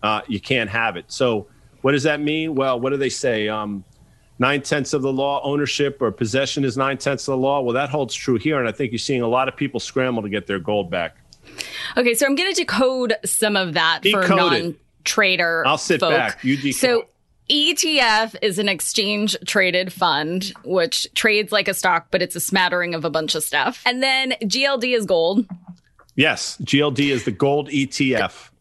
uh, 0.04 0.22
"You 0.28 0.40
can't 0.40 0.70
have 0.70 0.96
it." 0.96 1.06
So, 1.08 1.48
what 1.82 1.92
does 1.94 2.04
that 2.04 2.22
mean? 2.22 2.54
Well, 2.56 2.80
what 2.80 2.92
do 2.92 2.98
they 2.98 3.10
say? 3.10 3.48
Um, 3.50 3.84
nine 4.38 4.62
tenths 4.62 4.94
of 4.94 5.02
the 5.02 5.12
law, 5.12 5.42
ownership 5.44 5.98
or 6.02 6.12
possession 6.12 6.64
is 6.64 6.78
nine 6.78 6.98
tenths 6.98 7.28
of 7.28 7.34
the 7.34 7.38
law. 7.38 7.62
Well, 7.62 7.74
that 7.74 7.90
holds 7.90 8.14
true 8.14 8.38
here, 8.38 8.60
and 8.60 8.68
I 8.70 8.72
think 8.72 8.92
you're 8.92 9.00
seeing 9.00 9.22
a 9.24 9.28
lot 9.28 9.48
of 9.48 9.56
people 9.58 9.80
scramble 9.80 10.22
to 10.22 10.30
get 10.30 10.46
their 10.48 10.60
gold 10.60 10.90
back. 10.92 11.18
Okay, 11.98 12.14
so 12.14 12.28
I'm 12.28 12.36
going 12.36 12.54
to 12.54 12.62
decode 12.62 13.16
some 13.26 13.56
of 13.56 13.74
that 13.74 14.04
Decode 14.04 14.26
for 14.28 14.34
it. 14.34 14.36
non-trader. 14.36 15.66
I'll 15.66 15.78
sit 15.80 16.00
folk. 16.00 16.12
back. 16.12 16.44
You 16.44 16.56
decode. 16.58 16.76
So 16.76 17.06
ETF 17.52 18.36
is 18.42 18.60
an 18.60 18.70
exchange 18.70 19.36
traded 19.46 19.92
fund, 19.92 20.54
which 20.64 21.06
trades 21.16 21.52
like 21.52 21.68
a 21.68 21.74
stock, 21.74 22.08
but 22.10 22.22
it's 22.22 22.36
a 22.36 22.40
smattering 22.40 22.96
of 22.96 23.04
a 23.04 23.10
bunch 23.10 23.36
of 23.36 23.44
stuff. 23.44 23.84
And 23.86 24.02
then 24.02 24.32
GLD 24.44 24.96
is 24.96 25.06
gold. 25.06 25.46
Yes, 26.16 26.58
GLD 26.64 27.12
is 27.12 27.26
the 27.26 27.32
gold 27.32 27.68
ETF. 27.70 28.52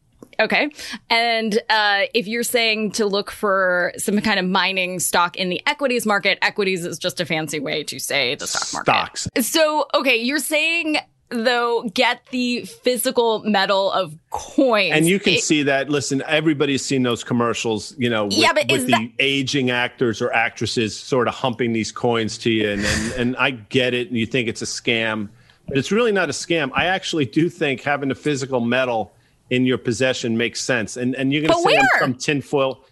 Okay. 0.40 0.70
And 1.11 1.61
uh, 1.68 2.03
if 2.14 2.26
you're 2.26 2.42
saying 2.42 2.92
to 2.92 3.07
look 3.07 3.31
for 3.31 3.92
some 3.98 4.18
kind 4.20 4.40
of 4.40 4.46
mining 4.46 4.98
stock 4.98 5.37
in 5.37 5.50
the 5.50 5.61
equities 5.66 6.07
market, 6.07 6.38
equities 6.40 6.85
is 6.85 6.98
just 6.98 7.20
a 7.20 7.26
fancy 7.26 7.61
way 7.61 7.85
to 7.85 7.98
say 7.98 8.35
the 8.37 8.46
stock 8.46 8.87
market. 8.87 9.18
Stocks. 9.18 9.29
So, 9.46 9.87
okay, 9.94 10.16
you're 10.16 10.38
saying 10.38 10.96
though 11.30 11.88
get 11.94 12.20
the 12.30 12.62
physical 12.64 13.40
metal 13.44 13.90
of 13.92 14.14
coins. 14.30 14.92
And 14.94 15.06
you 15.06 15.18
can 15.20 15.34
It- 15.34 15.42
see 15.42 15.62
that. 15.62 15.88
Listen, 15.88 16.22
everybody's 16.26 16.84
seen 16.84 17.02
those 17.04 17.22
commercials, 17.24 17.94
you 17.98 18.10
know, 18.10 18.24
with, 18.24 18.34
Yeah, 18.34 18.52
but 18.52 18.70
with 18.70 18.86
the 18.86 18.92
that- 18.92 19.10
aging 19.18 19.70
actors 19.70 20.20
or 20.20 20.32
actresses 20.32 20.96
sort 20.96 21.28
of 21.28 21.34
humping 21.34 21.72
these 21.72 21.92
coins 21.92 22.36
to 22.38 22.50
you. 22.50 22.70
And, 22.70 22.84
and, 22.84 23.12
and 23.12 23.36
I 23.36 23.50
get 23.52 23.94
it. 23.94 24.08
And 24.08 24.16
you 24.18 24.26
think 24.26 24.48
it's 24.48 24.62
a 24.62 24.66
scam, 24.66 25.28
but 25.68 25.78
it's 25.78 25.92
really 25.92 26.12
not 26.12 26.28
a 26.28 26.32
scam. 26.32 26.70
I 26.74 26.86
actually 26.86 27.26
do 27.26 27.48
think 27.48 27.82
having 27.82 28.08
the 28.08 28.14
physical 28.14 28.60
metal 28.60 29.12
in 29.50 29.64
your 29.66 29.78
possession 29.78 30.36
makes 30.36 30.60
sense. 30.60 30.96
And, 30.96 31.14
and 31.14 31.32
you're 31.32 31.42
going 31.42 31.52
to 31.64 31.68
say 31.70 31.76
I'm 31.76 31.84
where? 31.94 32.00
some 32.00 32.14
tinfoil. 32.14 32.84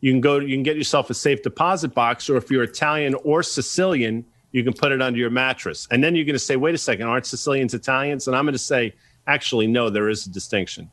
You 0.00 0.12
can 0.12 0.20
go, 0.20 0.38
you 0.38 0.54
can 0.54 0.62
get 0.64 0.76
yourself 0.76 1.08
a 1.10 1.14
safe 1.14 1.42
deposit 1.42 1.94
box, 1.94 2.28
or 2.28 2.36
if 2.36 2.50
you're 2.50 2.62
Italian 2.64 3.14
or 3.24 3.42
Sicilian, 3.42 4.24
you 4.54 4.62
can 4.62 4.72
put 4.72 4.92
it 4.92 5.02
under 5.02 5.18
your 5.18 5.30
mattress. 5.30 5.88
And 5.90 6.02
then 6.02 6.14
you're 6.14 6.24
going 6.24 6.34
to 6.34 6.38
say, 6.38 6.54
wait 6.54 6.76
a 6.76 6.78
second, 6.78 7.08
aren't 7.08 7.26
Sicilians 7.26 7.74
Italians? 7.74 8.28
And 8.28 8.36
I'm 8.36 8.44
going 8.44 8.52
to 8.52 8.58
say, 8.58 8.94
actually, 9.26 9.66
no, 9.66 9.90
there 9.90 10.08
is 10.08 10.26
a 10.26 10.30
distinction. 10.30 10.92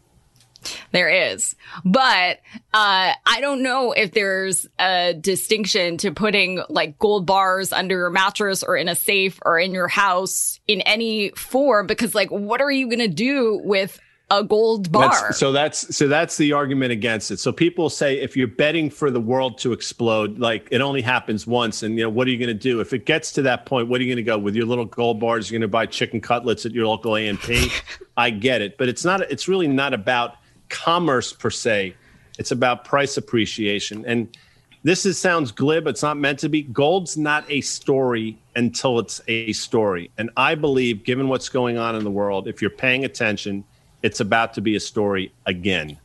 There 0.92 1.10
is. 1.10 1.56
But 1.86 2.40
uh, 2.74 3.14
I 3.24 3.38
don't 3.40 3.62
know 3.62 3.92
if 3.92 4.14
there's 4.14 4.68
a 4.80 5.14
distinction 5.14 5.98
to 5.98 6.12
putting 6.12 6.64
like 6.70 6.98
gold 6.98 7.28
bars 7.28 7.72
under 7.72 7.96
your 7.96 8.10
mattress 8.10 8.64
or 8.64 8.76
in 8.76 8.90
a 8.90 8.96
safe 8.96 9.40
or 9.46 9.60
in 9.60 9.74
your 9.74 9.88
house 9.88 10.60
in 10.68 10.82
any 10.82 11.30
form 11.32 11.86
because 11.86 12.16
like 12.16 12.30
what 12.30 12.62
are 12.62 12.72
you 12.72 12.88
going 12.88 13.00
to 13.00 13.08
do 13.08 13.62
with 13.64 14.00
a 14.32 14.44
gold 14.44 14.92
bar? 14.92 15.10
That's, 15.10 15.38
so 15.38 15.52
that's 15.52 15.96
so 15.96 16.08
that's 16.08 16.38
the 16.38 16.54
argument 16.54 16.94
against 16.94 17.32
it. 17.32 17.40
So 17.40 17.52
people 17.52 17.90
say 17.90 18.20
if 18.20 18.38
you're 18.38 18.48
betting 18.48 18.90
for 18.90 19.12
the 19.12 19.20
world 19.20 19.58
to 19.60 19.74
explode, 19.74 20.40
like 20.40 20.68
it 20.72 20.80
only 20.80 21.02
happens 21.02 21.46
once, 21.46 21.84
and 21.84 21.98
you 21.98 22.04
know 22.04 22.10
what 22.10 22.28
are 22.28 22.32
you 22.32 22.38
going 22.38 22.48
to 22.48 22.54
do 22.54 22.80
if 22.80 22.94
it 22.94 23.06
gets 23.06 23.34
to 23.34 23.42
that 23.44 23.66
point? 23.66 23.90
What 23.90 24.00
are 24.00 24.04
you 24.04 24.10
going 24.10 24.24
to 24.26 24.30
go 24.30 24.38
with 24.38 24.56
your 24.56 24.66
little 24.66 24.86
gold 24.86 25.20
bars? 25.20 25.52
You're 25.52 25.60
going 25.60 25.70
to 25.70 25.72
buy 25.72 25.86
chicken 25.86 26.22
cutlets 26.22 26.66
at 26.66 26.72
your 26.72 26.88
local 26.88 27.18
A 27.18 27.28
and 27.28 27.40
P. 27.40 27.70
I 28.18 28.30
get 28.30 28.62
it, 28.62 28.78
but 28.78 28.88
it's 28.88 29.04
not. 29.04 29.22
It's 29.30 29.48
really 29.48 29.68
not 29.68 29.94
about 29.94 30.38
commerce 30.70 31.34
per 31.34 31.50
se. 31.50 31.96
It's 32.40 32.52
about 32.52 32.86
price 32.86 33.18
appreciation, 33.18 34.06
and 34.08 34.36
this 34.84 35.06
is 35.06 35.20
sounds 35.20 35.52
glib. 35.52 35.88
It's 35.88 36.02
not 36.02 36.18
meant 36.18 36.40
to 36.40 36.50
be. 36.50 36.64
Gold's 36.64 37.18
not 37.18 37.44
a 37.50 37.60
story 37.60 38.40
until 38.56 38.98
it's 39.00 39.20
a 39.28 39.52
story, 39.52 40.10
and 40.18 40.30
I 40.38 40.56
believe, 40.56 41.04
given 41.04 41.28
what's 41.28 41.50
going 41.50 41.78
on 41.78 41.98
in 41.98 42.06
the 42.06 42.12
world, 42.12 42.48
if 42.48 42.62
you're 42.62 42.72
paying 42.72 43.04
attention 43.04 43.66
it's 44.04 44.20
about 44.20 44.54
to 44.56 44.62
be 44.62 44.76
a 44.76 44.80
story 44.80 45.34
again. 45.46 45.98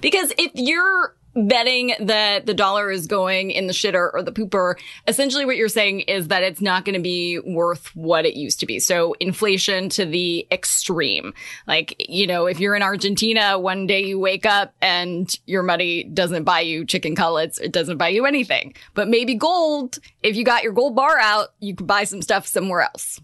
Because 0.00 0.32
if 0.38 0.50
you're 0.54 1.14
betting 1.36 1.94
that 2.00 2.46
the 2.46 2.54
dollar 2.54 2.90
is 2.90 3.06
going 3.06 3.50
in 3.52 3.68
the 3.68 3.72
shitter 3.72 4.10
or 4.12 4.22
the 4.22 4.32
pooper, 4.32 4.74
essentially 5.06 5.44
what 5.44 5.56
you're 5.56 5.68
saying 5.68 6.00
is 6.00 6.28
that 6.28 6.42
it's 6.42 6.60
not 6.60 6.84
going 6.84 6.94
to 6.94 7.00
be 7.02 7.38
worth 7.38 7.94
what 7.94 8.26
it 8.26 8.34
used 8.34 8.60
to 8.60 8.66
be. 8.66 8.78
So 8.78 9.14
inflation 9.20 9.88
to 9.90 10.04
the 10.04 10.46
extreme. 10.50 11.32
Like, 11.66 11.94
you 12.08 12.26
know, 12.26 12.46
if 12.46 12.58
you're 12.58 12.74
in 12.74 12.82
Argentina, 12.82 13.58
one 13.58 13.86
day 13.86 14.04
you 14.04 14.18
wake 14.18 14.46
up 14.46 14.74
and 14.82 15.32
your 15.46 15.62
money 15.62 16.04
doesn't 16.04 16.44
buy 16.44 16.60
you 16.60 16.84
chicken 16.84 17.14
cutlets, 17.14 17.58
it 17.58 17.72
doesn't 17.72 17.98
buy 17.98 18.08
you 18.08 18.26
anything. 18.26 18.74
But 18.94 19.08
maybe 19.08 19.34
gold, 19.34 19.98
if 20.22 20.36
you 20.36 20.44
got 20.44 20.64
your 20.64 20.72
gold 20.72 20.96
bar 20.96 21.18
out, 21.18 21.50
you 21.60 21.76
could 21.76 21.86
buy 21.86 22.04
some 22.04 22.22
stuff 22.22 22.46
somewhere 22.46 22.82
else. 22.82 23.20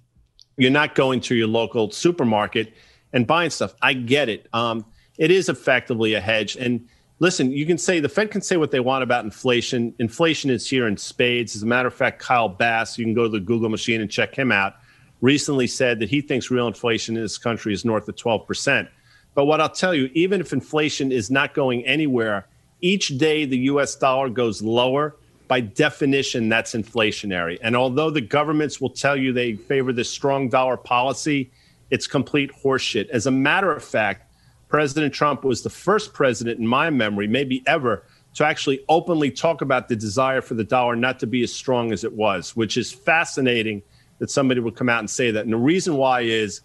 You're 0.57 0.71
not 0.71 0.95
going 0.95 1.21
to 1.23 1.35
your 1.35 1.49
local 1.49 1.91
supermarket 1.91 2.73
and 3.17 3.27
buying 3.27 3.49
stuff. 3.49 3.75
I 3.81 3.95
get 3.95 4.29
it. 4.29 4.47
Um, 4.53 4.85
it 5.17 5.31
is 5.31 5.49
effectively 5.49 6.13
a 6.15 6.21
hedge. 6.21 6.55
And 6.57 6.87
listen, 7.19 7.51
you 7.51 7.65
can 7.65 7.79
say 7.79 7.99
the 7.99 8.11
Fed 8.11 8.31
can 8.31 8.43
say 8.43 8.59
what 8.59 8.71
they 8.71 8.79
want 8.79 9.03
about 9.03 9.25
inflation. 9.25 9.95
Inflation 9.99 10.51
is 10.51 10.69
here 10.69 10.87
in 10.87 10.99
spades. 10.99 11.57
As 11.57 11.63
a 11.63 11.67
matter 11.67 11.89
of 11.89 11.95
fact, 11.95 12.21
Kyle 12.21 12.51
Bass, 12.51 12.99
you 12.99 13.07
can 13.07 13.15
go 13.15 13.23
to 13.23 13.31
the 13.31 13.41
Google 13.41 13.71
machine 13.71 14.03
and 14.03 14.11
check 14.11 14.35
him 14.35 14.53
out, 14.53 14.75
recently 15.23 15.67
said 15.67 15.99
that 16.01 16.11
he 16.11 16.21
thinks 16.21 16.51
real 16.51 16.69
inflation 16.69 17.17
in 17.17 17.23
this 17.23 17.39
country 17.39 17.73
is 17.73 17.87
north 17.87 18.07
of 18.07 18.17
12%. 18.17 18.87
But 19.35 19.47
what 19.47 19.63
I'll 19.63 19.71
tell 19.71 19.95
you, 19.95 20.11
even 20.13 20.43
if 20.43 20.53
inflation 20.53 21.11
is 21.11 21.31
not 21.31 21.55
going 21.55 21.87
anywhere, 21.87 22.47
each 22.83 23.17
day 23.17 23.47
the 23.47 23.59
US 23.71 23.97
dollar 23.97 24.29
goes 24.29 24.61
lower. 24.61 25.17
By 25.49 25.61
definition, 25.61 26.51
that's 26.51 26.75
inflationary. 26.75 27.59
And 27.63 27.77
although 27.77 28.11
the 28.11 28.21
governments 28.21 28.79
will 28.79 28.91
tell 28.91 29.17
you 29.17 29.33
they 29.33 29.55
favor 29.55 29.93
this 29.93 30.11
strong 30.11 30.51
dollar 30.51 30.77
policy, 30.77 31.51
it's 31.91 32.07
complete 32.07 32.51
horseshit. 32.65 33.09
As 33.11 33.27
a 33.27 33.31
matter 33.31 33.73
of 33.73 33.85
fact, 33.85 34.33
President 34.69 35.15
Trump 35.15 35.45
was 35.45 35.63
the 35.63 35.71
first 35.71 36.13
president 36.13 36.59
in 36.59 36.67
my 36.67 36.91
memory, 36.91 37.29
maybe 37.29 37.63
ever, 37.67 38.05
to 38.35 38.45
actually 38.45 38.85
openly 38.89 39.31
talk 39.31 39.63
about 39.63 39.89
the 39.89 39.97
desire 39.97 40.41
for 40.41 40.55
the 40.55 40.65
dollar 40.65 40.97
not 40.97 41.19
to 41.21 41.27
be 41.27 41.43
as 41.43 41.53
strong 41.53 41.93
as 41.93 42.05
it 42.05 42.13
was, 42.13 42.57
which 42.57 42.77
is 42.77 42.93
fascinating 42.93 43.83
that 44.19 44.31
somebody 44.31 44.61
would 44.61 44.75
come 44.75 44.89
out 44.89 44.99
and 44.99 45.09
say 45.09 45.31
that. 45.31 45.45
And 45.45 45.53
the 45.53 45.59
reason 45.59 45.97
why 45.97 46.23
is 46.23 46.63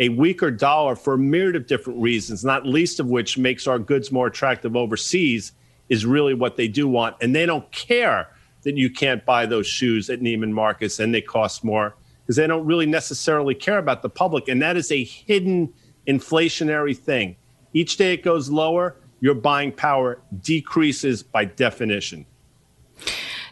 a 0.00 0.08
weaker 0.08 0.50
dollar 0.50 0.96
for 0.96 1.14
a 1.14 1.18
myriad 1.18 1.56
of 1.56 1.66
different 1.66 2.02
reasons, 2.02 2.44
not 2.44 2.66
least 2.66 2.98
of 2.98 3.06
which 3.06 3.38
makes 3.38 3.66
our 3.66 3.78
goods 3.78 4.10
more 4.10 4.26
attractive 4.26 4.74
overseas, 4.74 5.52
is 5.88 6.04
really 6.04 6.34
what 6.34 6.56
they 6.56 6.66
do 6.66 6.88
want. 6.88 7.16
And 7.20 7.34
they 7.34 7.46
don't 7.46 7.70
care 7.70 8.28
that 8.62 8.76
you 8.76 8.90
can't 8.90 9.24
buy 9.24 9.46
those 9.46 9.66
shoes 9.66 10.10
at 10.10 10.20
Neiman 10.20 10.50
Marcus 10.50 10.98
and 10.98 11.14
they 11.14 11.20
cost 11.20 11.62
more 11.62 11.94
because 12.24 12.36
they 12.36 12.46
don't 12.46 12.64
really 12.64 12.86
necessarily 12.86 13.54
care 13.54 13.78
about 13.78 14.02
the 14.02 14.08
public. 14.08 14.48
And 14.48 14.62
that 14.62 14.76
is 14.76 14.90
a 14.90 15.04
hidden 15.04 15.72
inflationary 16.08 16.96
thing. 16.96 17.36
Each 17.72 17.96
day 17.96 18.14
it 18.14 18.22
goes 18.22 18.50
lower, 18.50 18.96
your 19.20 19.34
buying 19.34 19.72
power 19.72 20.20
decreases 20.40 21.22
by 21.22 21.44
definition. 21.44 22.26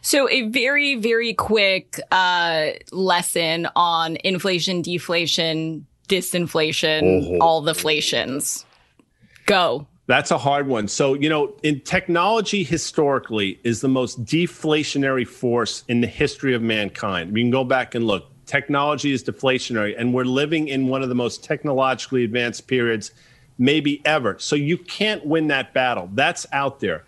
So, 0.05 0.29
a 0.29 0.49
very, 0.49 0.97
very 0.97 1.33
quick 1.33 2.01
uh, 2.11 2.71
lesson 2.91 3.69
on 3.77 4.17
inflation, 4.25 4.83
deflation, 4.83 5.87
disinflation, 6.09 7.39
all 7.41 7.61
the 7.61 7.75
flations. 7.75 8.65
Go. 9.47 9.87
That's 10.07 10.31
a 10.31 10.39
hard 10.39 10.67
one. 10.67 10.89
So, 10.89 11.15
you 11.15 11.29
know, 11.29 11.55
in 11.63 11.81
technology 11.81 12.65
historically 12.65 13.61
is 13.63 13.81
the 13.81 13.89
most 13.89 14.25
deflationary 14.25 15.27
force 15.27 15.85
in 15.89 16.01
the 16.01 16.07
history 16.09 16.55
of 16.55 16.63
mankind. 16.63 17.33
We 17.33 17.43
can 17.43 17.51
go 17.51 17.65
back 17.65 17.95
and 17.95 18.07
look. 18.07 18.32
Technology 18.47 19.13
is 19.13 19.23
deflationary, 19.23 19.95
and 19.97 20.13
we're 20.13 20.25
living 20.25 20.69
in 20.69 20.89
one 20.89 21.03
of 21.03 21.09
the 21.09 21.15
most 21.15 21.45
technologically 21.45 22.25
advanced 22.25 22.67
periods 22.67 23.13
maybe 23.59 24.03
ever. 24.05 24.37
So 24.39 24.57
you 24.57 24.77
can't 24.77 25.25
win 25.25 25.49
that 25.49 25.73
battle. 25.73 26.11
That's 26.15 26.47
out 26.53 26.81
there. 26.81 27.05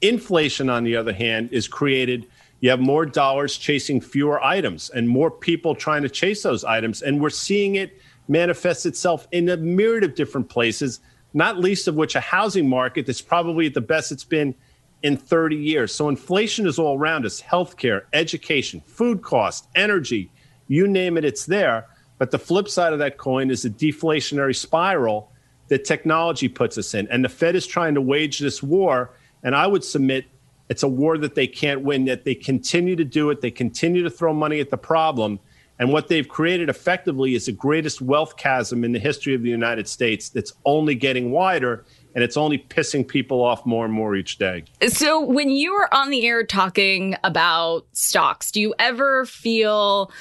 Inflation, 0.00 0.68
on 0.68 0.84
the 0.84 0.96
other 0.96 1.12
hand, 1.12 1.50
is 1.52 1.68
created. 1.68 2.26
You 2.60 2.70
have 2.70 2.80
more 2.80 3.06
dollars 3.06 3.56
chasing 3.56 4.00
fewer 4.00 4.42
items 4.42 4.90
and 4.90 5.08
more 5.08 5.30
people 5.30 5.74
trying 5.74 6.02
to 6.02 6.08
chase 6.08 6.42
those 6.42 6.64
items. 6.64 7.02
And 7.02 7.20
we're 7.20 7.30
seeing 7.30 7.76
it 7.76 8.00
manifest 8.28 8.86
itself 8.86 9.28
in 9.30 9.48
a 9.48 9.56
myriad 9.56 10.04
of 10.04 10.14
different 10.14 10.48
places, 10.48 11.00
not 11.34 11.58
least 11.58 11.86
of 11.86 11.94
which 11.94 12.16
a 12.16 12.20
housing 12.20 12.68
market 12.68 13.06
that's 13.06 13.22
probably 13.22 13.66
at 13.66 13.74
the 13.74 13.80
best 13.80 14.10
it's 14.10 14.24
been 14.24 14.54
in 15.02 15.16
30 15.16 15.56
years. 15.56 15.94
So 15.94 16.08
inflation 16.08 16.66
is 16.66 16.78
all 16.78 16.98
around 16.98 17.26
us 17.26 17.40
healthcare, 17.40 18.02
education, 18.12 18.80
food 18.86 19.22
cost, 19.22 19.68
energy, 19.74 20.30
you 20.68 20.86
name 20.88 21.16
it, 21.16 21.24
it's 21.24 21.46
there. 21.46 21.86
But 22.18 22.30
the 22.30 22.38
flip 22.38 22.68
side 22.68 22.92
of 22.92 22.98
that 23.00 23.18
coin 23.18 23.50
is 23.50 23.64
a 23.64 23.70
deflationary 23.70 24.54
spiral 24.54 25.32
that 25.68 25.84
technology 25.84 26.48
puts 26.48 26.78
us 26.78 26.94
in. 26.94 27.08
And 27.08 27.24
the 27.24 27.28
Fed 27.28 27.56
is 27.56 27.66
trying 27.66 27.94
to 27.94 28.00
wage 28.00 28.38
this 28.38 28.62
war. 28.62 29.10
And 29.42 29.56
I 29.56 29.66
would 29.66 29.82
submit 29.82 30.26
it's 30.68 30.82
a 30.82 30.88
war 30.88 31.18
that 31.18 31.34
they 31.34 31.46
can't 31.46 31.82
win, 31.82 32.04
that 32.06 32.24
they 32.24 32.34
continue 32.34 32.96
to 32.96 33.04
do 33.04 33.30
it. 33.30 33.40
They 33.40 33.50
continue 33.50 34.02
to 34.02 34.10
throw 34.10 34.32
money 34.32 34.60
at 34.60 34.70
the 34.70 34.76
problem. 34.76 35.40
And 35.78 35.92
what 35.92 36.08
they've 36.08 36.28
created 36.28 36.68
effectively 36.68 37.34
is 37.34 37.46
the 37.46 37.52
greatest 37.52 38.00
wealth 38.00 38.36
chasm 38.36 38.84
in 38.84 38.92
the 38.92 38.98
history 38.98 39.34
of 39.34 39.42
the 39.42 39.50
United 39.50 39.88
States 39.88 40.28
that's 40.28 40.52
only 40.64 40.94
getting 40.94 41.30
wider. 41.30 41.84
and 42.14 42.22
it's 42.22 42.36
only 42.36 42.58
pissing 42.58 43.08
people 43.08 43.42
off 43.42 43.64
more 43.64 43.86
and 43.86 43.94
more 43.94 44.14
each 44.14 44.36
day. 44.36 44.64
So, 44.88 45.18
when 45.18 45.48
you 45.48 45.72
are 45.72 45.88
on 45.92 46.10
the 46.10 46.26
air 46.26 46.44
talking 46.44 47.16
about 47.24 47.86
stocks, 47.92 48.50
do 48.50 48.60
you 48.60 48.74
ever 48.78 49.24
feel 49.24 50.12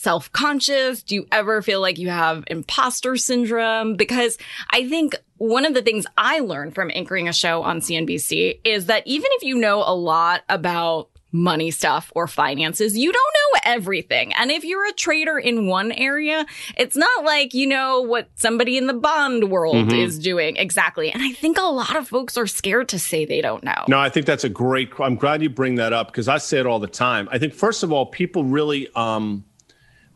self 0.00 0.32
conscious? 0.32 1.02
Do 1.02 1.14
you 1.14 1.26
ever 1.30 1.60
feel 1.60 1.80
like 1.80 1.98
you 1.98 2.08
have 2.08 2.44
imposter 2.46 3.16
syndrome? 3.16 3.96
Because 3.96 4.38
I 4.70 4.88
think 4.88 5.14
one 5.36 5.66
of 5.66 5.74
the 5.74 5.82
things 5.82 6.06
I 6.16 6.40
learned 6.40 6.74
from 6.74 6.90
anchoring 6.94 7.28
a 7.28 7.32
show 7.32 7.62
on 7.62 7.80
CNBC 7.80 8.60
is 8.64 8.86
that 8.86 9.06
even 9.06 9.28
if 9.32 9.42
you 9.42 9.56
know 9.56 9.82
a 9.84 9.94
lot 9.94 10.42
about 10.48 11.10
money 11.32 11.70
stuff 11.70 12.10
or 12.14 12.26
finances. 12.26 12.98
You 12.98 13.12
don't 13.12 13.34
know 13.34 13.60
everything. 13.72 14.32
And 14.32 14.50
if 14.50 14.64
you're 14.64 14.88
a 14.88 14.92
trader 14.92 15.38
in 15.38 15.68
one 15.68 15.92
area, 15.92 16.44
it's 16.76 16.96
not 16.96 17.24
like 17.24 17.54
you 17.54 17.68
know 17.68 18.00
what 18.00 18.28
somebody 18.34 18.76
in 18.76 18.88
the 18.88 18.94
bond 18.94 19.50
world 19.50 19.76
mm-hmm. 19.76 19.94
is 19.94 20.18
doing 20.18 20.56
exactly. 20.56 21.10
And 21.12 21.22
I 21.22 21.32
think 21.32 21.58
a 21.58 21.62
lot 21.62 21.94
of 21.94 22.08
folks 22.08 22.36
are 22.36 22.48
scared 22.48 22.88
to 22.88 22.98
say 22.98 23.24
they 23.24 23.40
don't 23.40 23.62
know. 23.62 23.84
No, 23.86 23.98
I 23.98 24.08
think 24.08 24.26
that's 24.26 24.42
a 24.42 24.48
great 24.48 24.90
I'm 24.98 25.14
glad 25.14 25.42
you 25.42 25.50
bring 25.50 25.76
that 25.76 25.92
up 25.92 26.08
because 26.08 26.26
I 26.26 26.38
say 26.38 26.58
it 26.58 26.66
all 26.66 26.80
the 26.80 26.88
time. 26.88 27.28
I 27.30 27.38
think 27.38 27.54
first 27.54 27.82
of 27.82 27.92
all, 27.92 28.06
people 28.06 28.44
really 28.44 28.88
um 28.96 29.44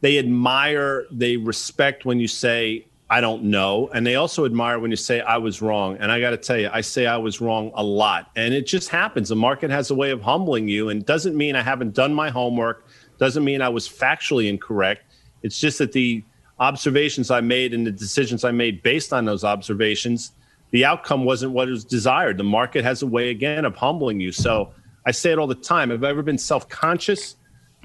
they 0.05 0.19
admire, 0.19 1.07
they 1.11 1.39
respect 1.39 2.05
when 2.05 2.21
you 2.21 2.29
say 2.29 2.85
I 3.09 3.23
don't 3.23 3.45
know. 3.45 3.89
And 3.95 4.07
they 4.07 4.17
also 4.17 4.45
admire 4.45 4.79
when 4.79 4.91
you 4.91 4.99
say, 4.99 5.23
I 5.23 5.39
was 5.39 5.63
wrong. 5.63 5.97
And 5.99 6.13
I 6.13 6.21
got 6.21 6.31
to 6.31 6.37
tell 6.37 6.59
you, 6.59 6.69
I 6.71 6.83
say 6.83 7.07
I 7.07 7.17
was 7.17 7.41
wrong 7.41 7.71
a 7.75 7.83
lot. 7.83 8.31
And 8.37 8.53
it 8.53 8.67
just 8.67 8.91
happens. 8.91 9.31
The 9.31 9.37
market 9.37 9.71
has 9.71 9.91
a 9.91 9.95
way 9.95 10.11
of 10.11 10.21
humbling 10.21 10.69
you 10.69 10.91
and 10.91 11.07
doesn't 11.07 11.35
mean 11.35 11.57
I 11.57 11.63
haven't 11.63 11.95
done 11.95 12.13
my 12.13 12.29
homework, 12.29 12.87
doesn't 13.19 13.45
mean 13.45 13.63
I 13.63 13.71
was 13.71 13.89
factually 13.89 14.47
incorrect. 14.51 15.05
It's 15.43 15.59
just 15.59 15.79
that 15.79 15.93
the 15.93 16.23
observations 16.59 17.31
I 17.31 17.41
made 17.41 17.73
and 17.73 17.87
the 17.87 17.93
decisions 17.93 18.45
I 18.45 18.51
made 18.51 18.83
based 18.83 19.15
on 19.15 19.25
those 19.25 19.43
observations, 19.43 20.33
the 20.71 20.85
outcome 20.85 21.25
wasn't 21.25 21.53
what 21.53 21.69
was 21.69 21.83
desired. 21.83 22.37
The 22.37 22.45
market 22.45 22.85
has 22.85 23.01
a 23.01 23.07
way, 23.07 23.31
again, 23.31 23.65
of 23.65 23.75
humbling 23.75 24.21
you. 24.21 24.33
So 24.33 24.71
I 25.07 25.13
say 25.13 25.33
it 25.33 25.39
all 25.39 25.47
the 25.47 25.55
time. 25.55 25.89
Have 25.89 26.05
I 26.05 26.11
ever 26.11 26.23
been 26.23 26.37
self 26.37 26.69
conscious? 26.69 27.37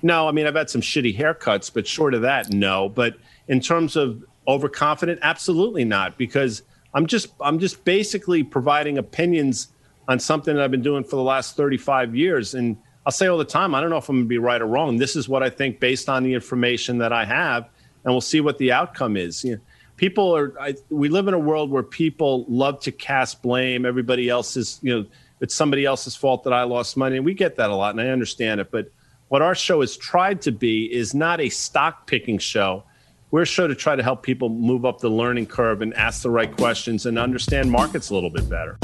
No. 0.01 0.27
I 0.27 0.31
mean, 0.31 0.47
I've 0.47 0.55
had 0.55 0.69
some 0.69 0.81
shitty 0.81 1.17
haircuts, 1.17 1.71
but 1.73 1.87
short 1.87 2.13
of 2.13 2.21
that, 2.21 2.51
no. 2.51 2.89
But 2.89 3.17
in 3.47 3.59
terms 3.59 3.95
of 3.95 4.23
overconfident? 4.49 5.19
Absolutely 5.21 5.85
not, 5.85 6.17
because 6.17 6.63
I'm 6.93 7.05
just 7.05 7.27
I'm 7.39 7.59
just 7.59 7.85
basically 7.85 8.43
providing 8.43 8.97
opinions 8.97 9.69
on 10.07 10.19
something 10.19 10.55
that 10.55 10.63
I've 10.63 10.71
been 10.71 10.81
doing 10.81 11.03
for 11.03 11.15
the 11.15 11.23
last 11.23 11.55
35 11.55 12.15
years. 12.15 12.55
And 12.55 12.75
I'll 13.05 13.11
say 13.11 13.27
all 13.27 13.37
the 13.37 13.45
time, 13.45 13.75
I 13.75 13.79
don't 13.79 13.91
know 13.91 13.97
if 13.97 14.09
I'm 14.09 14.15
going 14.15 14.25
to 14.25 14.29
be 14.29 14.39
right 14.39 14.59
or 14.59 14.65
wrong. 14.65 14.97
This 14.97 15.15
is 15.15 15.29
what 15.29 15.43
I 15.43 15.51
think 15.51 15.79
based 15.79 16.09
on 16.09 16.23
the 16.23 16.33
information 16.33 16.97
that 16.97 17.13
I 17.13 17.25
have, 17.25 17.69
and 18.03 18.13
we'll 18.13 18.21
see 18.21 18.41
what 18.41 18.57
the 18.57 18.71
outcome 18.71 19.15
is. 19.15 19.43
You 19.43 19.55
know, 19.55 19.61
people 19.95 20.35
are. 20.35 20.59
I, 20.59 20.73
we 20.89 21.09
live 21.09 21.27
in 21.27 21.35
a 21.35 21.39
world 21.39 21.69
where 21.69 21.83
people 21.83 22.45
love 22.49 22.81
to 22.81 22.91
cast 22.91 23.41
blame. 23.43 23.85
Everybody 23.85 24.27
else's, 24.27 24.79
you 24.81 24.95
know, 24.95 25.05
it's 25.41 25.53
somebody 25.53 25.85
else's 25.85 26.15
fault 26.15 26.43
that 26.45 26.53
I 26.53 26.63
lost 26.63 26.97
money, 26.97 27.17
and 27.17 27.25
we 27.25 27.35
get 27.35 27.55
that 27.57 27.69
a 27.69 27.75
lot, 27.75 27.91
and 27.91 28.01
I 28.01 28.09
understand 28.09 28.59
it. 28.59 28.71
But 28.71 28.91
what 29.29 29.41
our 29.41 29.55
show 29.55 29.81
has 29.81 29.97
tried 29.97 30.41
to 30.41 30.51
be 30.51 30.93
is 30.93 31.15
not 31.15 31.39
a 31.39 31.49
stock 31.49 32.05
picking 32.05 32.37
show 32.37 32.83
we're 33.31 33.43
a 33.43 33.45
show 33.45 33.67
to 33.67 33.75
try 33.75 33.95
to 33.95 34.01
help 34.01 34.23
people 34.23 34.49
move 34.49 34.85
up 34.85 34.99
the 34.99 35.09
learning 35.09 35.45
curve 35.45 35.81
and 35.81 35.93
ask 35.93 36.23
the 36.23 36.31
right 36.31 36.55
questions 36.55 37.05
and 37.05 37.19
understand 37.19 37.69
markets 37.69 38.09
a 38.09 38.15
little 38.15 38.31
bit 38.31 38.49
better. 38.49 38.79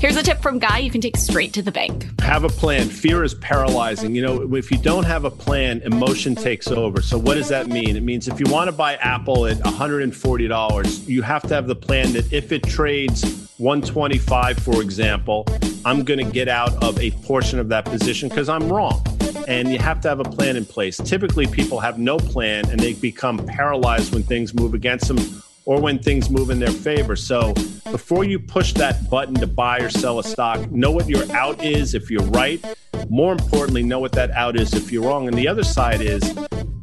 Here's 0.00 0.16
a 0.16 0.22
tip 0.24 0.42
from 0.42 0.58
Guy 0.58 0.78
you 0.78 0.90
can 0.90 1.00
take 1.00 1.16
straight 1.16 1.52
to 1.52 1.62
the 1.62 1.70
bank. 1.70 2.20
Have 2.20 2.42
a 2.42 2.48
plan. 2.48 2.88
Fear 2.88 3.22
is 3.22 3.34
paralyzing. 3.34 4.16
You 4.16 4.22
know, 4.22 4.56
if 4.56 4.72
you 4.72 4.78
don't 4.78 5.04
have 5.04 5.24
a 5.24 5.30
plan, 5.30 5.80
emotion 5.82 6.34
takes 6.34 6.66
over. 6.66 7.00
So, 7.00 7.16
what 7.16 7.34
does 7.34 7.48
that 7.50 7.68
mean? 7.68 7.96
It 7.96 8.02
means 8.02 8.26
if 8.26 8.40
you 8.40 8.46
want 8.50 8.66
to 8.66 8.72
buy 8.72 8.96
Apple 8.96 9.46
at 9.46 9.58
$140, 9.58 11.08
you 11.08 11.22
have 11.22 11.42
to 11.42 11.54
have 11.54 11.68
the 11.68 11.76
plan 11.76 12.12
that 12.14 12.32
if 12.32 12.50
it 12.50 12.64
trades 12.64 13.22
125, 13.58 14.58
for 14.58 14.82
example, 14.82 15.46
I'm 15.84 16.02
going 16.02 16.18
to 16.18 16.32
get 16.32 16.48
out 16.48 16.82
of 16.82 16.98
a 16.98 17.12
portion 17.22 17.60
of 17.60 17.68
that 17.68 17.84
position 17.84 18.28
because 18.28 18.48
I'm 18.48 18.68
wrong 18.68 19.04
and 19.48 19.70
you 19.70 19.78
have 19.78 20.00
to 20.02 20.08
have 20.08 20.20
a 20.20 20.24
plan 20.24 20.56
in 20.56 20.64
place. 20.64 20.96
Typically, 20.96 21.46
people 21.46 21.80
have 21.80 21.98
no 21.98 22.18
plan 22.18 22.68
and 22.70 22.78
they 22.78 22.92
become 22.94 23.44
paralyzed 23.46 24.12
when 24.12 24.22
things 24.22 24.54
move 24.54 24.74
against 24.74 25.08
them 25.08 25.42
or 25.64 25.80
when 25.80 25.98
things 25.98 26.30
move 26.30 26.50
in 26.50 26.58
their 26.58 26.70
favor. 26.70 27.16
So, 27.16 27.54
before 27.90 28.24
you 28.24 28.38
push 28.38 28.72
that 28.74 29.08
button 29.08 29.34
to 29.36 29.46
buy 29.46 29.78
or 29.78 29.90
sell 29.90 30.18
a 30.18 30.24
stock, 30.24 30.70
know 30.70 30.90
what 30.90 31.08
your 31.08 31.30
out 31.32 31.62
is 31.62 31.94
if 31.94 32.10
you're 32.10 32.24
right. 32.24 32.64
More 33.08 33.32
importantly, 33.32 33.82
know 33.82 34.00
what 34.00 34.12
that 34.12 34.30
out 34.32 34.56
is 34.56 34.74
if 34.74 34.90
you're 34.90 35.04
wrong. 35.04 35.28
And 35.28 35.36
the 35.36 35.48
other 35.48 35.64
side 35.64 36.00
is 36.00 36.22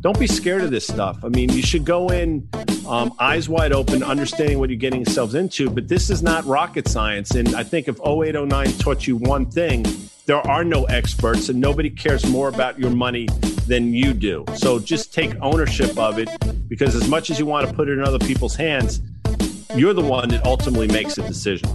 don't 0.01 0.17
be 0.17 0.27
scared 0.27 0.61
of 0.61 0.71
this 0.71 0.87
stuff. 0.87 1.19
I 1.23 1.29
mean, 1.29 1.49
you 1.49 1.61
should 1.61 1.83
go 1.83 2.07
in 2.09 2.47
um, 2.87 3.13
eyes 3.19 3.49
wide 3.49 3.73
open, 3.73 4.01
understanding 4.01 4.59
what 4.59 4.69
you're 4.69 4.79
getting 4.79 5.01
yourselves 5.01 5.35
into. 5.35 5.69
But 5.69 5.87
this 5.87 6.09
is 6.09 6.23
not 6.23 6.45
rocket 6.45 6.87
science. 6.87 7.31
And 7.31 7.55
I 7.55 7.63
think 7.63 7.87
if 7.87 7.99
0809 7.99 8.71
taught 8.77 9.07
you 9.07 9.17
one 9.17 9.51
thing, 9.51 9.85
there 10.29 10.45
are 10.45 10.63
no 10.63 10.83
experts 10.83 11.49
and 11.49 11.59
nobody 11.59 11.89
cares 11.89 12.23
more 12.27 12.49
about 12.49 12.77
your 12.77 12.91
money 12.91 13.27
than 13.65 13.95
you 13.95 14.13
do. 14.13 14.45
So 14.57 14.77
just 14.77 15.11
take 15.11 15.33
ownership 15.41 15.97
of 15.97 16.19
it 16.19 16.29
because 16.67 16.93
as 16.93 17.07
much 17.07 17.31
as 17.31 17.39
you 17.39 17.47
want 17.47 17.67
to 17.67 17.73
put 17.73 17.89
it 17.89 17.93
in 17.93 18.03
other 18.03 18.19
people's 18.19 18.55
hands, 18.55 19.01
you're 19.73 19.95
the 19.95 20.03
one 20.03 20.29
that 20.29 20.45
ultimately 20.45 20.87
makes 20.87 21.15
the 21.15 21.23
decision. 21.23 21.67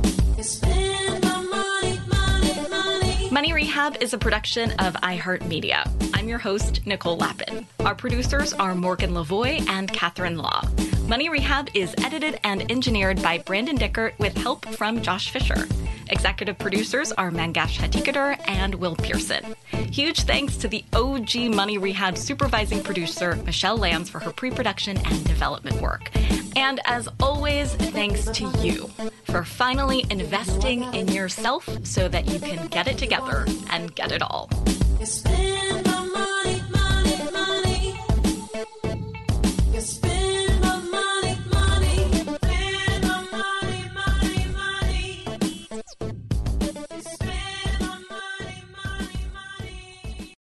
Money 3.32 3.52
Rehab 3.52 4.00
is 4.00 4.14
a 4.14 4.18
production 4.18 4.70
of 4.78 4.94
iHeartMedia. 4.94 5.90
I'm 6.14 6.28
your 6.28 6.38
host, 6.38 6.86
Nicole 6.86 7.16
Lapin. 7.16 7.66
Our 7.80 7.96
producers 7.96 8.52
are 8.52 8.76
Morgan 8.76 9.14
Lavoie 9.14 9.68
and 9.68 9.92
Catherine 9.92 10.38
Law. 10.38 10.62
Money 11.08 11.28
Rehab 11.28 11.70
is 11.74 11.92
edited 12.04 12.38
and 12.44 12.70
engineered 12.70 13.20
by 13.20 13.38
Brandon 13.38 13.76
Dickert 13.76 14.16
with 14.20 14.36
help 14.36 14.64
from 14.64 15.02
Josh 15.02 15.30
Fisher. 15.30 15.66
Executive 16.08 16.58
producers 16.58 17.12
are 17.12 17.30
Mangesh 17.30 17.78
Hattikudur 17.78 18.38
and 18.46 18.74
Will 18.74 18.96
Pearson. 18.96 19.54
Huge 19.90 20.22
thanks 20.22 20.56
to 20.58 20.68
the 20.68 20.84
OG 20.92 21.54
Money 21.54 21.78
Rehab 21.78 22.16
supervising 22.16 22.82
producer, 22.82 23.36
Michelle 23.36 23.76
Lanz, 23.76 24.10
for 24.10 24.18
her 24.20 24.32
pre 24.32 24.50
production 24.50 24.96
and 24.98 25.24
development 25.24 25.80
work. 25.80 26.10
And 26.56 26.80
as 26.84 27.08
always, 27.20 27.74
thanks 27.74 28.26
to 28.26 28.50
you 28.58 28.90
for 29.24 29.44
finally 29.44 30.04
investing 30.10 30.84
in 30.94 31.08
yourself 31.08 31.68
so 31.84 32.08
that 32.08 32.26
you 32.26 32.38
can 32.38 32.66
get 32.68 32.86
it 32.86 32.98
together 32.98 33.46
and 33.70 33.94
get 33.94 34.12
it 34.12 34.22
all. 34.22 34.48